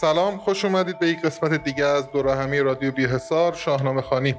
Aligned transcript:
سلام 0.00 0.38
خوش 0.38 0.64
اومدید 0.64 0.98
به 0.98 1.08
یک 1.08 1.22
قسمت 1.22 1.64
دیگه 1.64 1.84
از 1.84 2.12
دور 2.12 2.28
همی 2.28 2.60
رادیو 2.60 2.92
بی 2.92 3.06
حسار 3.06 3.52
شاهنامه 3.52 4.02
خانی. 4.02 4.36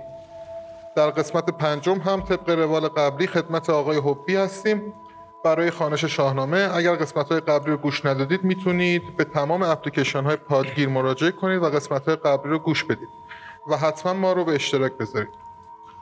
در 0.96 1.10
قسمت 1.10 1.50
پنجم 1.50 1.98
هم 1.98 2.22
طبق 2.22 2.50
روال 2.50 2.88
قبلی 2.88 3.28
خدمت 3.28 3.70
آقای 3.70 3.98
حبی 3.98 4.36
هستیم. 4.36 4.94
برای 5.44 5.72
خانش 5.72 6.06
شاهنامه 6.06 6.70
اگر 6.74 6.96
قسمت 6.96 7.32
های 7.32 7.40
قبلی 7.40 7.72
رو 7.72 7.78
گوش 7.78 8.06
ندادید 8.06 8.44
می‌تونید 8.44 9.18
به 9.18 9.24
تمام 9.24 9.64
اپلیکیشن 9.64 10.24
های 10.24 10.36
پادگیر 10.36 10.90
مراجعه 10.90 11.32
کنید 11.32 11.62
و 11.64 11.70
قسمت 11.70 12.08
های 12.08 12.16
قبلی 12.16 12.52
رو 12.52 12.60
گوش 12.60 12.84
بدید 12.84 13.10
و 13.68 13.78
حتما 13.78 14.14
ما 14.14 14.34
رو 14.34 14.46
به 14.46 14.56
اشتراک 14.56 14.92
بذارید. 14.92 15.34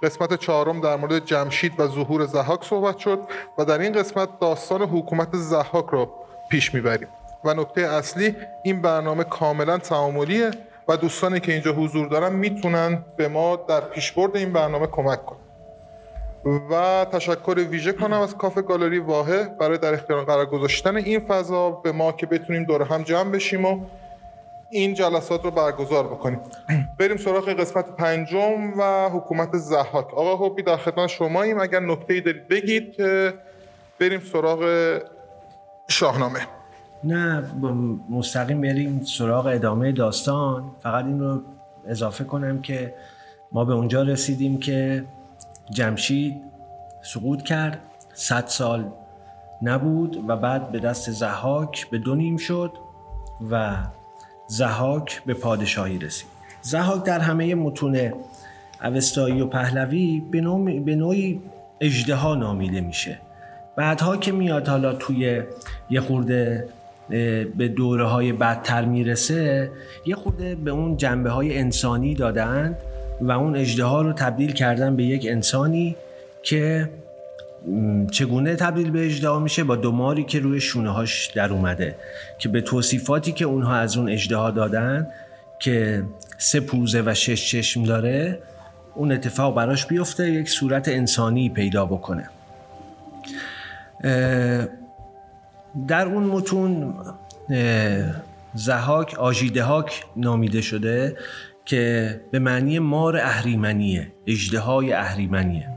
قسمت 0.04 0.34
چهارم 0.34 0.82
در 0.82 0.96
مورد 0.96 1.26
جمشید 1.26 1.80
و 1.80 1.88
ظهور 1.88 2.26
زحاک 2.26 2.64
صحبت 2.64 2.98
شد 2.98 3.20
و 3.58 3.66
در 3.66 3.80
این 3.80 3.94
قسمت 3.94 4.40
داستان 4.40 4.82
حکومت 4.82 5.36
زحاک 5.36 5.86
رو 5.86 6.10
پیش 6.52 6.74
می‌بریم. 6.74 7.08
و 7.46 7.54
نکته 7.54 7.82
اصلی 7.82 8.36
این 8.64 8.82
برنامه 8.82 9.24
کاملا 9.24 9.78
تعاملیه 9.78 10.52
و 10.88 10.98
دوستانی 10.98 11.40
که 11.40 11.52
اینجا 11.52 11.72
حضور 11.72 12.08
دارن 12.08 12.34
می‌تونن 12.34 13.06
به 13.18 13.28
ما 13.28 13.56
در 13.56 13.82
پیشبرد 13.82 14.36
این 14.38 14.54
برنامه 14.54 14.88
کمک 14.88 15.26
کنن. 15.26 15.40
و 16.72 17.06
تشکر 17.12 17.56
ویژه 17.70 17.92
کنم 17.92 18.22
از 18.22 18.38
کافه 18.38 18.62
گالری 18.62 19.00
واحه 19.00 19.44
برای 19.44 19.78
در 19.78 19.94
اختیار 19.94 20.26
قرار 20.26 20.46
گذاشتن 20.46 20.96
این 20.96 21.20
فضا 21.20 21.72
به 21.72 21.92
ما 21.92 22.12
که 22.12 22.26
بتونیم 22.26 22.64
دور 22.64 22.82
هم 22.82 23.04
جمع 23.04 23.32
بشیم 23.32 23.66
و 23.66 23.86
این 24.72 24.94
جلسات 24.94 25.44
رو 25.46 25.52
برگزار 25.52 26.08
بکنیم. 26.08 26.40
بریم 27.00 27.18
سراغ 27.18 27.50
قسمت 27.50 27.96
پنجم 27.96 28.80
و 28.80 29.10
حکومت 29.10 29.58
زحاک. 29.58 30.14
آقا 30.14 30.46
حبی 30.46 30.64
در 30.64 30.78
خدمت 30.78 31.08
شماییم. 31.08 31.60
اگر 31.60 31.80
نکته 31.80 32.14
ای 32.14 32.22
دارید 32.22 32.48
بگید 32.48 32.94
که 32.94 33.34
بریم 34.00 34.20
سراغ 34.20 35.00
شاهنامه. 35.88 36.40
نه 37.06 37.44
مستقیم 38.10 38.62
بریم 38.62 39.02
سراغ 39.04 39.46
ادامه 39.46 39.92
داستان. 39.92 40.64
فقط 40.80 41.06
این 41.06 41.20
رو 41.20 41.42
اضافه 41.88 42.24
کنم 42.24 42.62
که 42.62 42.94
ما 43.52 43.66
به 43.66 43.74
اونجا 43.74 44.02
رسیدیم 44.02 44.58
که 44.58 45.06
جمشید 45.72 46.36
سقوط 47.02 47.42
کرد. 47.42 47.80
صد 48.14 48.48
سال 48.48 48.92
نبود 49.62 50.24
و 50.28 50.38
بعد 50.38 50.72
به 50.72 50.80
دست 50.80 51.12
زحاک 51.12 51.90
به 51.90 51.98
دو 51.98 52.16
نیم 52.16 52.38
شد 52.38 52.72
و 53.52 53.76
زحاک 54.48 55.24
به 55.26 55.34
پادشاهی 55.34 56.00
رسید. 56.00 56.28
زحاک 56.62 57.04
در 57.04 57.20
همه 57.20 57.56
متون 57.56 58.14
اوستایی 58.84 59.42
و 59.42 59.48
پهلوی 59.48 60.24
به 60.86 60.96
نوعی 60.96 61.42
اجده 61.82 62.36
نامیده 62.36 62.82
میشه. 62.82 63.20
بعدها 63.76 64.18
که 64.18 64.32
میاد 64.32 64.68
حالا 64.68 64.94
توی 64.94 65.44
یه 65.90 66.02
خورده 66.02 66.68
به 67.58 67.68
دوره 67.68 68.06
های 68.06 68.32
بدتر 68.32 68.86
می‌رسه 68.86 69.72
یه 70.06 70.16
خورده 70.16 70.56
به 70.56 70.72
اون 70.72 70.98
جنبه 70.98 71.30
های 71.30 71.58
انسانی 71.58 72.16
دادند 72.16 72.78
و 73.22 73.32
اون 73.32 73.56
اجده 73.56 73.84
رو 73.84 74.14
تبدیل 74.14 74.52
کردن 74.52 74.96
به 74.96 75.04
یک 75.04 75.26
انسانی 75.30 75.96
که 76.44 76.90
چگونه 78.12 78.56
تبدیل 78.56 78.92
به 78.92 79.06
اجده 79.06 79.38
میشه؟ 79.38 79.64
با 79.64 79.76
دماری 79.76 80.24
که 80.24 80.40
روی 80.40 80.62
شونه 80.62 80.90
هاش 80.90 81.28
در 81.28 81.54
اومده 81.54 81.96
که 82.40 82.50
به 82.50 82.62
توصیفاتی 82.62 83.32
که 83.32 83.46
اونها 83.46 83.76
از 83.76 83.98
اون 83.98 84.10
اجده 84.10 84.52
دادن 84.52 85.08
که 85.60 86.04
سه 86.38 86.60
پوزه 86.60 87.04
و 87.06 87.14
شش 87.14 87.52
چشم 87.52 87.84
داره 87.84 88.40
اون 88.96 89.12
اتفاق 89.12 89.56
براش 89.56 89.86
بیفته 89.86 90.32
یک 90.32 90.50
صورت 90.50 90.88
انسانی 90.88 91.50
پیدا 91.50 91.86
بکنه. 91.86 92.30
در 95.88 96.06
اون 96.06 96.24
متون 96.24 96.96
زهاک 98.54 99.20
آژیدهاک 99.20 100.06
نامیده 100.16 100.62
شده 100.62 101.18
که 101.66 102.22
به 102.32 102.40
معنی 102.40 102.80
مار 102.80 103.18
اهریمنیه 103.18 104.08
اجده 104.28 104.60
های 104.60 104.94
اهریمنیه 104.94 105.68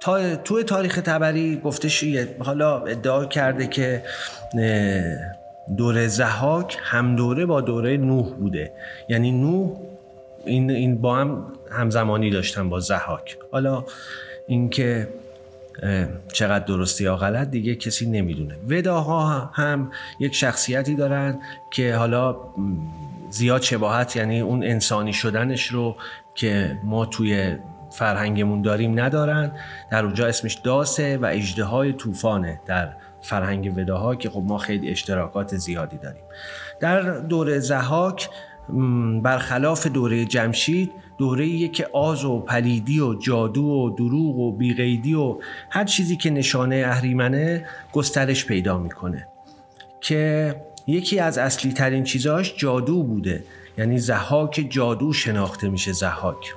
تا 0.00 0.36
توی 0.36 0.62
تاریخ 0.62 1.00
تبری 1.04 1.60
گفته 1.64 1.88
شیه 1.88 2.36
حالا 2.38 2.80
ادعا 2.80 3.24
کرده 3.24 3.66
که 3.66 4.02
دوره 5.76 6.08
زهاک 6.08 6.78
هم 6.82 7.16
دوره 7.16 7.46
با 7.46 7.60
دوره 7.60 7.96
نوح 7.96 8.34
بوده. 8.34 8.72
یعنی 9.08 9.32
نوح 9.32 9.76
این, 10.44 10.70
این 10.70 11.00
با 11.00 11.16
هم 11.16 11.52
همزمانی 11.70 12.30
داشتن 12.30 12.68
با 12.68 12.80
زهاک 12.80 13.38
حالا 13.52 13.84
اینکه 14.46 15.08
چقدر 16.32 16.64
درستی 16.64 17.04
یا 17.04 17.16
غلط 17.16 17.48
دیگه 17.50 17.74
کسی 17.74 18.06
نمی‌دونه. 18.10 18.56
وداها 18.68 19.50
هم 19.54 19.90
یک 20.20 20.34
شخصیتی 20.34 20.94
دارن 20.94 21.38
که 21.70 21.94
حالا 21.94 22.36
زیاد 23.30 23.62
شباهت 23.62 24.16
یعنی 24.16 24.40
اون 24.40 24.64
انسانی 24.64 25.12
شدنش 25.12 25.66
رو 25.66 25.96
که 26.34 26.78
ما 26.84 27.06
توی 27.06 27.56
فرهنگمون 27.90 28.62
داریم 28.62 29.00
ندارن. 29.00 29.52
در 29.90 30.04
اونجا 30.04 30.26
اسمش 30.26 30.54
داسه 30.54 31.18
و 31.18 31.26
اجده 31.26 31.64
های 31.64 31.92
طوفانه 31.92 32.60
در 32.66 32.92
فرهنگ 33.22 33.72
وداها 33.76 34.14
که 34.14 34.30
خب 34.30 34.42
ما 34.46 34.58
خیلی 34.58 34.90
اشتراکات 34.90 35.56
زیادی 35.56 35.98
داریم. 35.98 36.22
در 36.80 37.00
دوره 37.18 37.58
زهاک 37.58 38.28
برخلاف 39.22 39.86
دوره 39.86 40.24
جمشید 40.24 40.92
دوره 41.18 41.68
که 41.68 41.88
آز 41.92 42.24
و 42.24 42.40
پلیدی 42.40 43.00
و 43.00 43.14
جادو 43.14 43.64
و 43.64 43.90
دروغ 43.90 44.38
و 44.38 44.56
بیقیدی 44.56 45.14
و 45.14 45.38
هر 45.70 45.84
چیزی 45.84 46.16
که 46.16 46.30
نشانه 46.30 46.82
اهریمنه 46.86 47.66
گسترش 47.92 48.46
پیدا 48.46 48.78
می‌کنه. 48.78 49.28
که 50.00 50.54
یکی 50.86 51.18
از 51.18 51.38
اصلی 51.38 51.72
ترین 51.72 52.04
چیزاش 52.04 52.54
جادو 52.56 53.02
بوده. 53.02 53.44
یعنی 53.78 53.98
زحاک 53.98 54.66
جادو 54.70 55.12
شناخته 55.12 55.68
میشه 55.68 55.92
زحاک. 55.92 56.54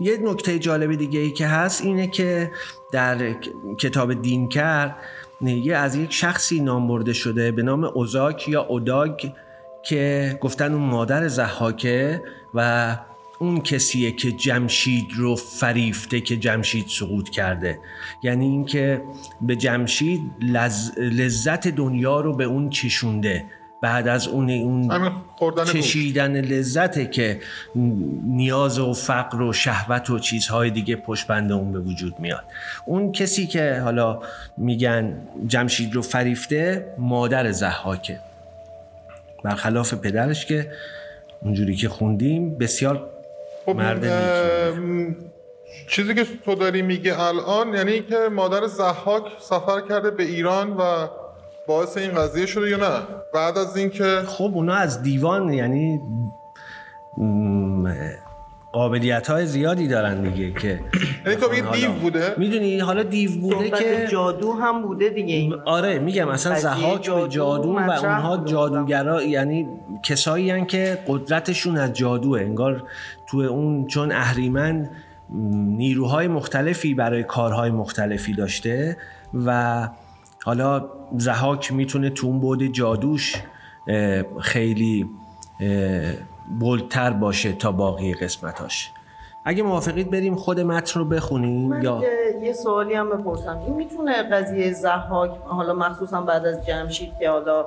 یه 0.00 0.18
نکته 0.22 0.58
جالب 0.58 0.94
دیگه 0.94 1.20
ای 1.20 1.30
که 1.30 1.46
هست 1.46 1.84
اینه 1.84 2.06
که 2.06 2.50
در 2.92 3.34
کتاب 3.78 4.22
دینکر 4.22 4.94
یه 5.50 5.76
از 5.76 5.96
یک 5.96 6.12
شخصی 6.12 6.60
نام 6.60 6.88
برده 6.88 7.12
شده 7.12 7.52
به 7.52 7.62
نام 7.62 7.84
اوزاک 7.84 8.48
یا 8.48 8.62
اوداگ 8.62 9.30
که 9.82 10.38
گفتن 10.40 10.72
اون 10.72 10.82
مادر 10.82 11.28
زحاکه 11.28 12.22
و 12.54 12.96
اون 13.38 13.60
کسیه 13.60 14.12
که 14.12 14.32
جمشید 14.32 15.06
رو 15.16 15.36
فریفته 15.36 16.20
که 16.20 16.36
جمشید 16.36 16.86
سقوط 16.88 17.28
کرده. 17.28 17.78
یعنی 18.22 18.46
اینکه 18.46 19.02
به 19.40 19.56
جمشید 19.56 20.20
لذت 20.96 21.68
دنیا 21.68 22.20
رو 22.20 22.36
به 22.36 22.44
اون 22.44 22.70
چشونده. 22.70 23.44
بعد 23.82 24.08
از 24.08 24.28
اون 24.28 24.50
اون 24.50 25.10
چشیدن 25.64 26.40
لذته 26.40 27.06
که 27.06 27.40
نیاز 28.26 28.78
و 28.78 28.92
فقر 28.92 29.42
و 29.42 29.52
شهوت 29.52 30.10
و 30.10 30.18
چیزهای 30.18 30.70
دیگه 30.70 30.96
پشت 30.96 31.26
بند 31.26 31.52
اون 31.52 31.72
به 31.72 31.78
وجود 31.78 32.14
میاد. 32.18 32.44
اون 32.86 33.12
کسی 33.12 33.46
که 33.46 33.80
حالا 33.84 34.20
میگن 34.56 35.28
جمشید 35.46 35.94
رو 35.94 36.02
فریفته 36.02 36.94
مادر 36.98 37.52
زحاکه 37.52 38.20
برخلاف 39.44 39.94
پدرش 39.94 40.46
که 40.46 40.72
اونجوری 41.42 41.76
که 41.76 41.88
خوندیم 41.88 42.58
بسیار 42.58 43.10
خب 43.66 43.76
مرد 43.76 44.04
چیزی 45.88 46.14
که 46.14 46.26
تو 46.44 46.54
داری 46.54 46.82
میگه 46.82 47.20
الان 47.20 47.74
یعنی 47.74 48.00
که 48.00 48.16
مادر 48.32 48.66
زحاک 48.66 49.22
سفر 49.40 49.80
کرده 49.80 50.10
به 50.10 50.22
ایران 50.22 50.70
و 50.76 51.08
باعث 51.72 51.96
این 51.96 52.14
قضیه 52.14 52.46
شده 52.46 52.68
یا 52.68 52.76
نه؟ 52.76 53.06
بعد 53.34 53.58
از 53.58 53.76
اینکه 53.76 54.22
خب 54.26 54.50
اونا 54.54 54.74
از 54.74 55.02
دیوان 55.02 55.52
یعنی 55.52 56.00
قابلیت 58.72 59.30
های 59.30 59.46
زیادی 59.46 59.88
دارن 59.88 60.22
دیگه 60.22 60.60
که 60.60 60.80
یعنی 61.26 61.36
تو 61.36 61.50
میگی 61.50 61.80
دیو 61.80 61.92
بوده؟ 61.92 62.34
می‌دونی 62.36 62.78
حالا 62.78 63.02
دیو 63.02 63.40
بوده 63.40 63.70
که 63.70 64.06
جادو 64.10 64.52
هم 64.52 64.82
بوده 64.82 65.08
دیگه 65.08 65.34
این. 65.34 65.54
آره 65.64 65.98
میگم 65.98 66.28
اصلا 66.28 66.58
زهاک 66.58 67.10
به 67.10 67.28
جادو 67.28 67.72
و 67.72 67.90
اونها 67.90 68.44
جادوگرا 68.44 69.22
یعنی 69.22 69.68
کسایی 70.02 70.50
هن 70.50 70.66
که 70.66 70.98
قدرتشون 71.08 71.76
از 71.76 71.92
جادوه. 71.92 72.40
انگار 72.40 72.84
تو 73.26 73.38
اون 73.38 73.86
چون 73.86 74.12
اهریمن 74.12 74.90
نیروهای 75.76 76.28
مختلفی 76.28 76.94
برای 76.94 77.22
کارهای 77.22 77.70
مختلفی 77.70 78.34
داشته 78.34 78.96
و 79.46 79.88
حالا 80.44 80.88
زهاک 81.16 81.72
می‌تونه 81.72 82.10
تو 82.10 82.26
اون 82.26 82.40
بود 82.40 82.62
جادوش 82.62 83.42
خیلی 84.40 85.10
بلتر 86.60 87.10
باشه 87.10 87.52
تا 87.52 87.72
باقی 87.72 88.14
قسمتاش. 88.14 88.92
اگه 89.44 89.62
موافقید 89.62 90.10
بریم 90.10 90.34
خود 90.34 90.60
متن 90.60 91.00
رو 91.00 91.06
بخونیم 91.06 91.68
من 91.68 91.82
یا؟ 91.82 92.02
یه 92.42 92.52
سوالی 92.52 92.94
هم 92.94 93.10
بپرسم. 93.10 93.58
این 93.58 93.74
می‌تونه 93.74 94.22
قضیه 94.22 94.72
زحاک 94.72 95.30
حالا 95.44 95.74
مخصوصا 95.74 96.20
بعد 96.20 96.46
از 96.46 96.66
جمشید 96.66 97.12
که 97.20 97.30
حالا 97.30 97.66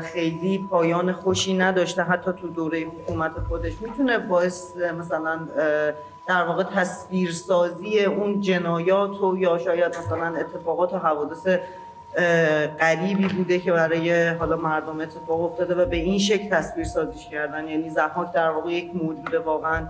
خیلی 0.00 0.66
پایان 0.70 1.12
خوشی 1.12 1.54
نداشته 1.54 2.02
حتی 2.02 2.32
تو 2.32 2.48
دوره 2.48 2.84
حکومت 2.86 3.32
خودش 3.48 3.72
می‌تونه 3.80 4.18
باعث 4.18 4.76
مثلا 4.98 5.40
در 6.26 6.44
واقع 6.44 6.62
تصویرسازی 6.62 8.04
اون 8.04 8.40
جنایات 8.40 9.22
و 9.22 9.36
یا 9.36 9.58
شاید 9.58 9.96
مثلا 9.98 10.36
اتفاقات 10.36 10.92
و 10.92 10.98
حوادث 10.98 11.46
قریبی 12.78 13.26
بوده 13.26 13.58
که 13.58 13.72
برای 13.72 14.28
حالا 14.28 14.56
مردم 14.56 15.00
اتفاق 15.00 15.40
افتاده 15.40 15.74
و 15.74 15.86
به 15.86 15.96
این 15.96 16.18
شکل 16.18 16.48
تصویر 16.48 16.86
سازیش 16.86 17.28
کردن. 17.28 17.68
یعنی 17.68 17.90
زحاک 17.90 18.32
در 18.32 18.50
واقع 18.50 18.70
یک 18.70 18.90
موجود 18.94 19.34
واقعا 19.34 19.86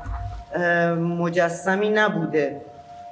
مجسمی 0.94 1.88
نبوده 1.88 2.60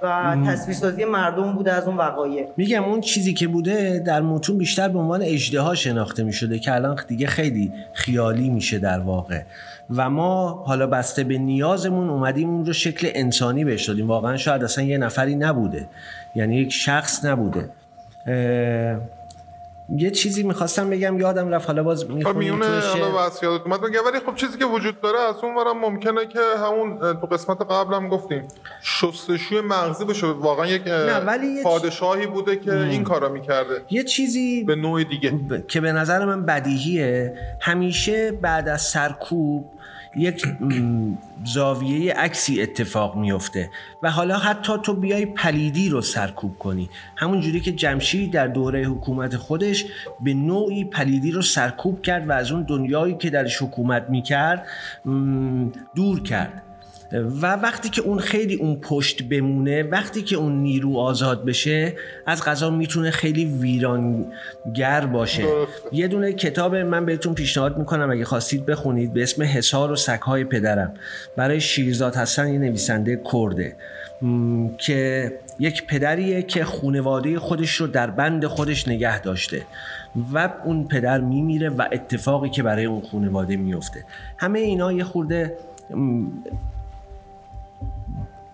و 0.03 0.37
تصویرسازی 0.47 1.05
مردم 1.05 1.53
بوده 1.53 1.73
از 1.73 1.87
اون 1.87 1.97
وقایع. 1.97 2.49
میگم 2.57 2.85
اون 2.85 3.01
چیزی 3.01 3.35
که 3.35 3.49
بوده 3.49 4.03
در 4.07 4.21
متون 4.21 4.59
بیشتر 4.59 4.89
به 4.89 4.99
عنوان 4.99 5.23
اجدها 5.23 5.75
شناخته 5.75 6.23
می‌شده 6.23 6.59
که 6.59 6.75
الان 6.75 7.01
دیگه 7.09 7.27
خیلی 7.27 7.73
خیالی 7.93 8.51
میشه 8.51 8.79
در 8.79 9.01
واقع. 9.01 9.43
و 9.97 10.11
ما 10.11 10.65
حالا 10.67 10.87
بسته 10.87 11.25
به 11.25 11.39
نیازمون 11.39 12.11
اومدیم 12.11 12.51
اون 12.51 12.67
رو 12.67 12.73
شکل 12.73 13.11
انسانی 13.15 13.65
بهش 13.65 13.89
دادیم. 13.89 14.09
واقعا 14.09 14.37
شاید 14.37 14.65
اصلا 14.65 14.85
یه 14.85 14.99
نفری 14.99 15.37
نبوده. 15.37 15.89
یعنی 16.35 16.57
یک 16.57 16.73
شخص 16.73 17.25
نبوده. 17.25 17.69
یه 19.97 20.11
چیزی 20.11 20.43
می‌خواستم 20.43 20.91
بگم 20.91 21.19
یادم 21.21 21.49
رفت 21.49 21.67
حالا 21.67 21.83
باز 21.83 22.05
خب 22.05 22.11
می‌خونیم 22.11 22.39
میونه 22.39 22.67
حالا 22.67 23.31
یادت 23.43 23.67
اومد. 23.67 23.81
بگم 23.81 24.01
ولی 24.07 24.21
خب 24.27 24.35
چیزی 24.35 24.59
که 24.59 24.65
وجود 24.65 25.01
داره 25.01 25.19
از 25.19 25.35
اون 25.43 25.57
ورم 25.57 25.79
ممکنه 25.79 26.27
که 26.27 26.39
همون 26.65 26.99
تو 26.99 27.27
قسمت 27.27 27.61
قبلم 27.61 28.09
گفتیم 28.09 28.49
شستشوی 28.83 29.61
مغزی 29.61 30.05
بشه. 30.05 30.27
واقعا 30.27 30.67
یک 30.67 30.87
نه، 30.87 31.17
ولی 31.19 31.63
پادشاهی 31.63 32.27
بوده 32.27 32.57
که 32.57 32.73
این 32.73 33.05
کارا 33.05 33.29
می‌کرده. 33.29 33.83
یه 33.91 34.05
چیزی 34.05 34.65
به 34.65 34.75
نوع 34.77 35.05
دیگه. 35.05 35.31
ب- 35.31 35.67
که 35.67 35.81
به 35.81 35.93
نظر 35.93 36.25
من 36.25 36.47
بدیهیه 36.47 37.35
همیشه 37.61 38.33
بعد 38.33 38.69
از 38.69 38.83
سرکوب 38.83 39.71
یک 40.17 40.47
زاویه 41.45 42.15
عکسی 42.15 42.63
اتفاق 42.63 43.17
میفته 43.17 43.71
و 44.03 44.11
حالا 44.11 44.39
حتی 44.39 44.73
تو 44.83 44.95
بیای 44.95 45.27
پلیدی 45.27 45.89
رو 45.89 46.01
سرکوب 46.01 46.59
کنی. 46.59 46.91
همون 47.17 47.41
جوری 47.41 47.61
که 47.61 47.73
جمشید 47.73 48.31
در 48.31 48.47
دوره 48.47 48.85
حکومت 48.85 49.37
خودش 49.37 49.85
به 50.21 50.35
نوعی 50.35 50.85
پلیدی 50.85 51.31
رو 51.31 51.43
سرکوب 51.43 52.03
کرد 52.03 52.29
و 52.29 52.33
از 52.33 52.53
اون 52.53 52.63
دنیایی 52.63 53.15
که 53.15 53.31
درش 53.31 53.63
حکومت 53.63 54.07
می‌کرد 54.11 54.67
دور 55.95 56.23
کرد. 56.23 56.63
و 57.13 57.57
وقتی 57.57 57.89
که 57.89 58.03
اون 58.03 58.19
خیلی 58.19 58.55
اون 58.55 58.77
پشت 58.77 59.23
بمونه 59.23 59.83
وقتی 59.83 60.23
که 60.23 60.37
اون 60.37 60.63
نیرو 60.63 60.97
آزاد 60.97 61.45
بشه 61.45 61.97
از 62.27 62.45
غذا 62.45 62.71
می‌تونه 62.71 63.11
خیلی 63.11 63.45
ویرانگر 63.45 65.07
باشه. 65.13 65.45
یه 65.93 66.09
دونه 66.09 66.33
کتاب 66.33 66.77
من 66.77 67.07
بهتون 67.07 67.35
پیشنهاد 67.35 67.79
می‌کنم 67.79 68.11
اگه 68.11 68.25
خواستید 68.25 68.67
بخونید 68.67 69.13
به 69.13 69.23
اسم 69.23 69.43
حصار 69.43 69.91
و 69.93 69.97
سگهای 69.97 70.45
پدرم. 70.45 70.95
برای 71.37 71.61
شیرزاد 71.61 72.15
هستن 72.15 72.53
یه 72.53 72.59
نویسنده 72.59 73.23
کرده 73.33 73.77
م، 74.23 74.69
که 74.79 75.33
یک 75.59 75.87
پدریه 75.87 76.43
که 76.43 76.65
خونواده 76.65 77.39
خودش 77.39 77.75
رو 77.75 77.87
در 77.87 78.11
بند 78.11 78.47
خودش 78.47 78.89
نگه 78.89 79.21
داشته. 79.21 79.63
و 80.33 80.53
اون 80.65 80.89
پدر 80.89 81.21
میمیره 81.21 81.69
و 81.69 81.89
اتفاقی 81.93 82.51
که 82.51 82.63
برای 82.63 82.85
اون 82.85 83.01
خونواده 83.01 83.57
میفته 83.57 84.05
همه 84.39 84.59
اینا 84.59 84.93
یه 84.93 85.05
خورده 85.05 85.57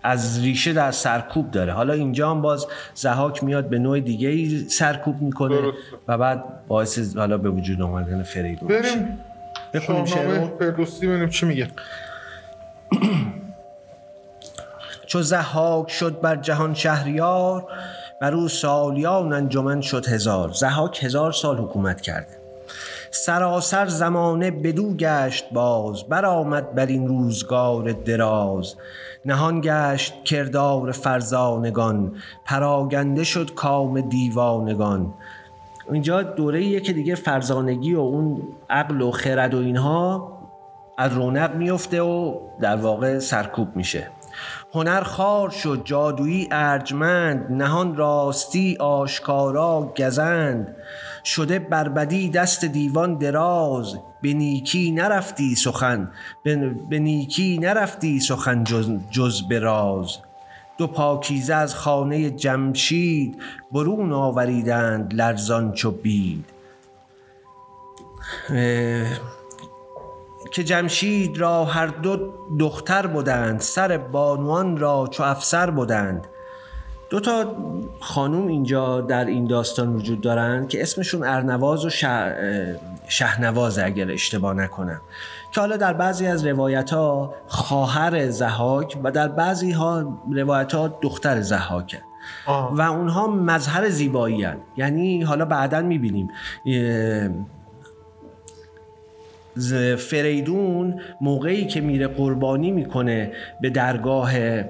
از 0.07 0.41
ریشه 0.41 0.73
در 0.73 0.91
سرکوب 0.91 1.51
داره 1.51 1.73
حالا 1.73 1.93
اینجا 1.93 2.31
هم 2.31 2.43
باز 2.43 2.67
زهاک 2.95 3.45
میاد 3.45 3.69
به 3.69 3.79
نوع 3.79 4.01
دیگه 4.01 4.29
ای 4.29 4.69
سرکوب 4.69 5.23
می‌کنه. 5.23 5.73
و 6.09 6.19
بعد 6.19 6.45
باعث 6.69 7.17
حالا 7.17 7.39
به 7.39 7.51
وجود 7.51 7.83
آمدن 7.83 8.23
فریدون. 8.23 8.69
بریم 8.69 9.19
بخونیم 9.75 10.05
شعر. 10.05 10.47
فردوسی 10.59 11.07
ببینیم 11.07 11.29
چی 11.29 11.47
میگه 11.47 11.69
چو 15.07 15.23
زهاک 15.23 15.91
شد 15.91 16.21
بر 16.21 16.37
جهان 16.37 16.75
شهریار 16.75 17.69
بر 18.21 18.35
او 18.35 18.49
سالیان 18.49 19.33
انجمن 19.33 19.81
شد 19.81 20.07
هزار 20.07 20.53
زهاک 20.53 21.05
هزار 21.05 21.33
سال 21.33 21.59
حکومت 21.59 22.01
کرده 22.01 22.36
سراسر 23.17 23.87
زمانه 23.87 24.51
بدو 24.51 24.95
گشت 24.95 25.51
باز 25.53 26.05
برآمد 26.09 26.75
بر 26.75 26.87
این 26.87 27.09
روزگار 27.09 27.93
دراز. 27.93 28.75
نهان 29.25 29.61
گشت 29.61 30.25
کردار 30.25 30.93
فرزانگان 30.93 32.13
پراگنده 32.45 33.25
شد 33.25 33.55
کام 33.55 34.01
دیوانگان. 34.01 35.15
اینجا 35.93 36.23
دوره 36.23 36.59
ایه 36.59 36.81
که 36.81 36.93
دیگه 36.93 37.15
فرزانگی 37.15 37.95
و 37.95 38.01
اون 38.01 38.43
عقل 38.71 39.01
و 39.01 39.11
خرد 39.11 39.55
و 39.55 39.59
اینها 39.59 40.33
از 40.99 41.13
رونق 41.13 41.55
میفته 41.55 42.03
و 42.03 42.35
در 42.61 42.77
واقع 42.77 43.19
سرکوب 43.19 43.77
میشه. 43.77 44.11
هنر 44.75 45.01
خار 45.01 45.51
شد 45.51 45.83
جادویی 45.85 46.49
ارجمند 46.51 47.53
نهان 47.53 47.97
راستی 47.97 48.77
آشکارا 48.81 49.93
گزند. 49.99 50.77
شده 51.27 51.59
بربدی 51.59 52.29
دست 52.29 52.65
دیوان 52.65 53.19
دراز. 53.19 53.99
به 54.23 54.33
نیکی 54.33 54.91
نرفتی 54.91 55.55
سخن 55.55 56.11
به 56.91 56.99
نیکی 56.99 57.59
نرفتی 57.59 58.21
سخن 58.21 58.65
جز, 58.65 58.91
جز 59.11 59.49
به 59.49 59.59
راز. 59.59 60.19
دو 60.79 60.87
پاکیزه 60.87 61.55
از 61.55 61.75
خانه 61.75 62.31
جمشید 62.31 63.43
برون 63.73 64.13
آوریدند 64.13 65.15
لرزان 65.15 65.73
چو 65.73 65.91
بید. 65.91 66.45
که 70.53 70.65
جمشید 70.65 71.39
را 71.39 71.65
هر 71.65 71.87
دو 71.87 72.33
دختر 72.61 73.07
بودند 73.07 73.61
سر 73.61 73.99
بانوان 73.99 74.77
را 74.77 75.09
چو 75.11 75.23
افسر 75.23 75.71
بودند. 75.71 76.27
دو 77.11 77.21
تا 77.21 77.57
خانوم 78.01 78.47
اینجا 78.47 79.01
در 79.01 79.25
این 79.25 79.47
داستان 79.47 79.95
وجود 79.95 80.21
دارند 80.21 80.69
که 80.69 80.83
اسمشون 80.83 81.25
ارنواز 81.25 81.85
و 81.85 81.91
شه... 81.91 82.37
شهنواز 83.09 83.79
اگر 83.79 84.11
اشتباه 84.11 84.55
نکنم 84.55 85.01
که 85.55 85.61
حالا 85.61 85.77
در 85.77 85.93
بعضی 85.93 86.27
از 86.27 86.47
روایت 86.47 86.91
ها 86.91 87.35
خواهر 87.47 88.31
زهاک 88.31 88.99
و 89.05 89.11
در 89.11 89.29
بعضی 89.29 89.71
ها 89.71 90.21
روایت 90.33 90.75
ها 90.75 90.99
دختر 91.03 91.41
زهاکه 91.41 91.99
آه. 92.47 92.75
و 92.75 92.81
اونها 92.81 93.27
مظهر 93.27 93.89
زیبایی 93.89 94.45
هن. 94.45 94.57
یعنی 94.77 95.23
حالا 95.23 95.45
بعدا 95.45 95.83
می‌بینیم 95.83 96.29
فریدون 99.99 101.01
موقعی 101.21 101.67
که 101.67 101.81
میره 101.81 102.09
قربانی 102.09 102.71
می‌کنه 102.71 103.33
به 103.61 103.71
درگاه 103.71 104.37
اه، 104.37 104.65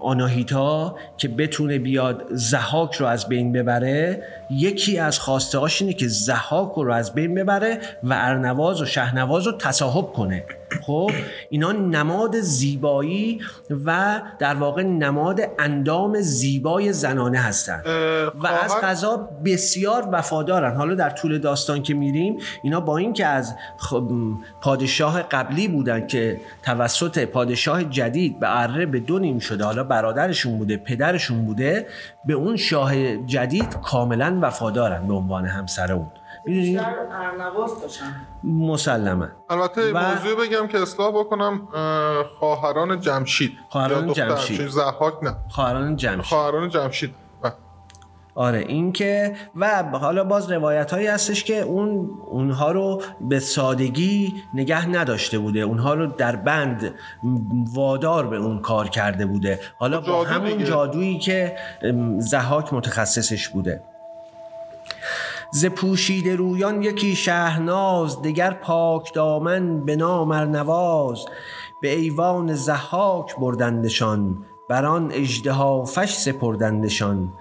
آناهیتا 0.00 0.96
که 1.16 1.28
بتونه 1.28 1.78
بیاد 1.78 2.24
زحاک 2.30 2.94
رو 2.94 3.06
از 3.06 3.28
بین 3.28 3.52
ببره 3.52 4.22
یکی 4.50 4.98
از 4.98 5.18
خواسته 5.18 5.58
اینه 5.80 5.92
که 5.92 6.08
زحاک 6.08 6.72
رو 6.72 6.92
از 6.92 7.14
بین 7.14 7.34
ببره 7.34 7.78
و 8.02 8.12
ارنواز 8.12 8.82
و 8.82 8.84
شهنواز 8.84 9.46
رو 9.46 9.52
تصاحب 9.52 10.06
کنه. 10.12 10.44
خب 10.82 11.10
اینا 11.50 11.72
نماد 11.72 12.40
زیبایی 12.40 13.40
و 13.84 14.20
در 14.38 14.54
واقع 14.54 14.82
نماد 14.82 15.40
اندام 15.58 16.20
زیبای 16.20 16.92
زنانه 16.92 17.38
هستن. 17.38 17.82
و 18.34 18.46
از 18.46 18.70
خواهر- 18.70 18.86
قضا 18.86 19.28
بسیار 19.44 20.08
وفادارن. 20.12 20.76
حالا 20.76 20.94
در 20.94 21.10
طول 21.10 21.38
داستان 21.38 21.82
که 21.82 21.94
میریم 21.94 22.38
اینا 22.62 22.80
با 22.80 22.96
اینکه 22.96 23.26
از 23.26 23.54
خب 23.78 24.10
پادشاه 24.60 25.22
قبلی 25.22 25.68
بودن 25.68 26.06
که 26.06 26.40
توسط 26.62 27.24
پادشاه 27.24 27.84
جدید 27.84 28.40
به 28.40 28.60
اره 28.60 28.86
به 28.86 29.00
دو 29.00 29.18
نیم 29.18 29.38
شده 29.38 29.64
حالا 29.64 29.84
برادرشون 29.84 30.58
بوده 30.58 30.76
پدرشون 30.76 31.44
بوده 31.44 31.86
به 32.26 32.32
اون 32.34 32.56
شاه 32.56 33.16
جدید 33.16 33.80
کاملا 33.80 34.30
وفادارن 34.42 35.06
به 35.06 35.14
عنوان 35.14 35.46
همسر 35.46 35.92
اون. 35.92 36.10
می‌دونی؟ 36.46 36.66
بیشتر 36.70 36.94
ارنواز 37.10 37.80
داشتن 37.80 38.26
مسلما 38.44 39.26
البته 39.50 39.92
و- 39.92 39.98
موضوع 39.98 40.46
بگم 40.46 40.66
که 40.66 40.82
اصلاح 40.82 41.10
بکنم 41.14 41.68
اه، 41.74 42.24
خواهران 42.38 43.00
جمشید. 43.00 43.52
خواهران 43.68 44.12
جمشید. 44.12 44.68
زحاک 44.68 45.14
نه. 45.22 45.36
خواهران 45.48 45.96
جمشید. 45.96 46.22
خواهران 46.24 46.68
جمشید. 46.68 47.14
بله. 47.42 47.52
آره 48.34 48.58
این 48.58 48.92
که 48.92 49.34
و 49.56 49.82
حالا 49.82 50.24
باز 50.24 50.52
روایت 50.52 50.90
هایی 50.90 51.06
هستش 51.06 51.44
که 51.44 51.60
اون 51.60 52.10
اونها 52.30 52.72
رو 52.72 53.02
به 53.20 53.40
سادگی 53.40 54.34
نگه 54.54 54.88
نداشته 54.88 55.38
بوده. 55.38 55.60
اونها 55.60 55.94
رو 55.94 56.06
در 56.06 56.36
بند 56.36 56.94
وادار 57.74 58.26
به 58.26 58.36
اون 58.36 58.58
کار 58.58 58.88
کرده 58.88 59.26
بوده. 59.26 59.60
حالا 59.78 60.00
با 60.00 60.24
همون 60.24 60.50
دیگه. 60.50 60.64
جادویی 60.64 61.18
که 61.18 61.56
ام، 61.82 62.20
زحاک 62.20 62.72
متخصصش 62.74 63.48
بوده. 63.48 63.82
ز 65.56 65.66
پوشیده 65.66 66.36
رویان 66.36 66.82
یکی 66.82 67.16
شهناز 67.16 68.22
دگر 68.22 68.50
پاک 68.50 69.14
دامن 69.14 69.84
به 69.84 69.96
نام 69.96 70.30
ارنواز 70.30 71.24
به 71.82 71.92
ایوان 71.92 72.54
زحاک 72.54 73.36
بردندشان 73.36 74.44
بران 74.68 75.12
اژدها 75.12 75.84
فش 75.84 76.14
سپردندشان. 76.14 77.32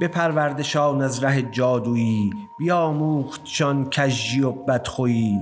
بپروردشان 0.00 1.02
از 1.02 1.24
ره 1.24 1.42
جادویی 1.42 2.30
بیاموختشان 2.58 3.90
کژی 3.90 4.42
و 4.42 4.52
بدخویی. 4.52 5.38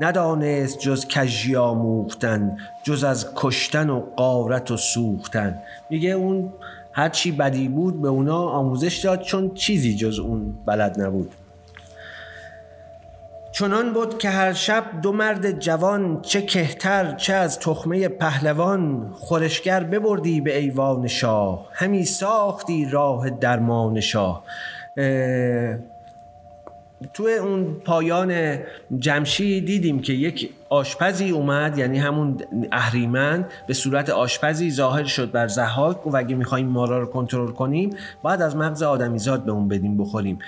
ندانست 0.00 0.78
جز 0.78 1.06
کجی 1.08 1.56
آموختن 1.56 2.56
جز 2.84 3.04
از 3.04 3.32
کشتن 3.36 3.90
و 3.90 4.00
قارت 4.16 4.70
و 4.70 4.76
سوختن. 4.76 5.58
میگه 5.90 6.10
اون 6.10 6.52
هرچی 6.92 7.32
بدی 7.32 7.68
بود 7.68 8.02
به 8.02 8.08
اونا 8.08 8.42
آموزش 8.42 8.96
داد 8.96 9.20
چون 9.20 9.54
چیزی 9.54 9.96
جز 9.96 10.18
اون 10.18 10.58
بلد 10.66 11.00
نبود. 11.00 11.34
چنان 13.52 13.92
بود 13.92 14.18
که 14.18 14.30
هر 14.30 14.52
شب 14.52 14.84
دو 15.02 15.12
مرد 15.12 15.58
جوان 15.58 16.22
چه 16.22 16.42
کهتر 16.42 17.14
چه 17.14 17.32
از 17.32 17.58
تخمه 17.58 18.08
پهلوان 18.08 19.10
خورشگر 19.12 19.84
ببردی 19.84 20.40
به 20.40 20.58
ایوان 20.58 21.06
شاه. 21.06 21.68
همی 21.72 22.04
ساختی 22.04 22.88
راه 22.90 23.30
درمان 23.30 24.00
شاه. 24.00 24.44
تو 27.14 27.28
اون 27.42 27.74
پایان 27.84 28.58
جمشی 28.98 29.60
دیدیم 29.60 30.00
که 30.00 30.12
یک 30.12 30.50
آشپزی 30.68 31.30
اومد 31.30 31.78
یعنی 31.78 31.98
همون 31.98 32.36
اهریمن 32.72 33.46
به 33.66 33.74
صورت 33.74 34.10
آشپزی 34.10 34.70
ظاهر 34.70 35.04
شد 35.04 35.30
بر 35.30 35.48
زحاک. 35.48 36.06
و 36.06 36.16
اگه 36.16 36.34
می‌خوایم 36.34 36.66
مارا 36.66 36.98
رو 36.98 37.06
کنترل 37.06 37.50
کنیم 37.50 37.90
باید 38.22 38.42
از 38.42 38.56
مغز 38.56 38.82
آدمیزاد 38.82 39.44
به 39.44 39.52
اون 39.52 39.68
بدیم 39.68 39.96
بخوریم. 39.96 40.38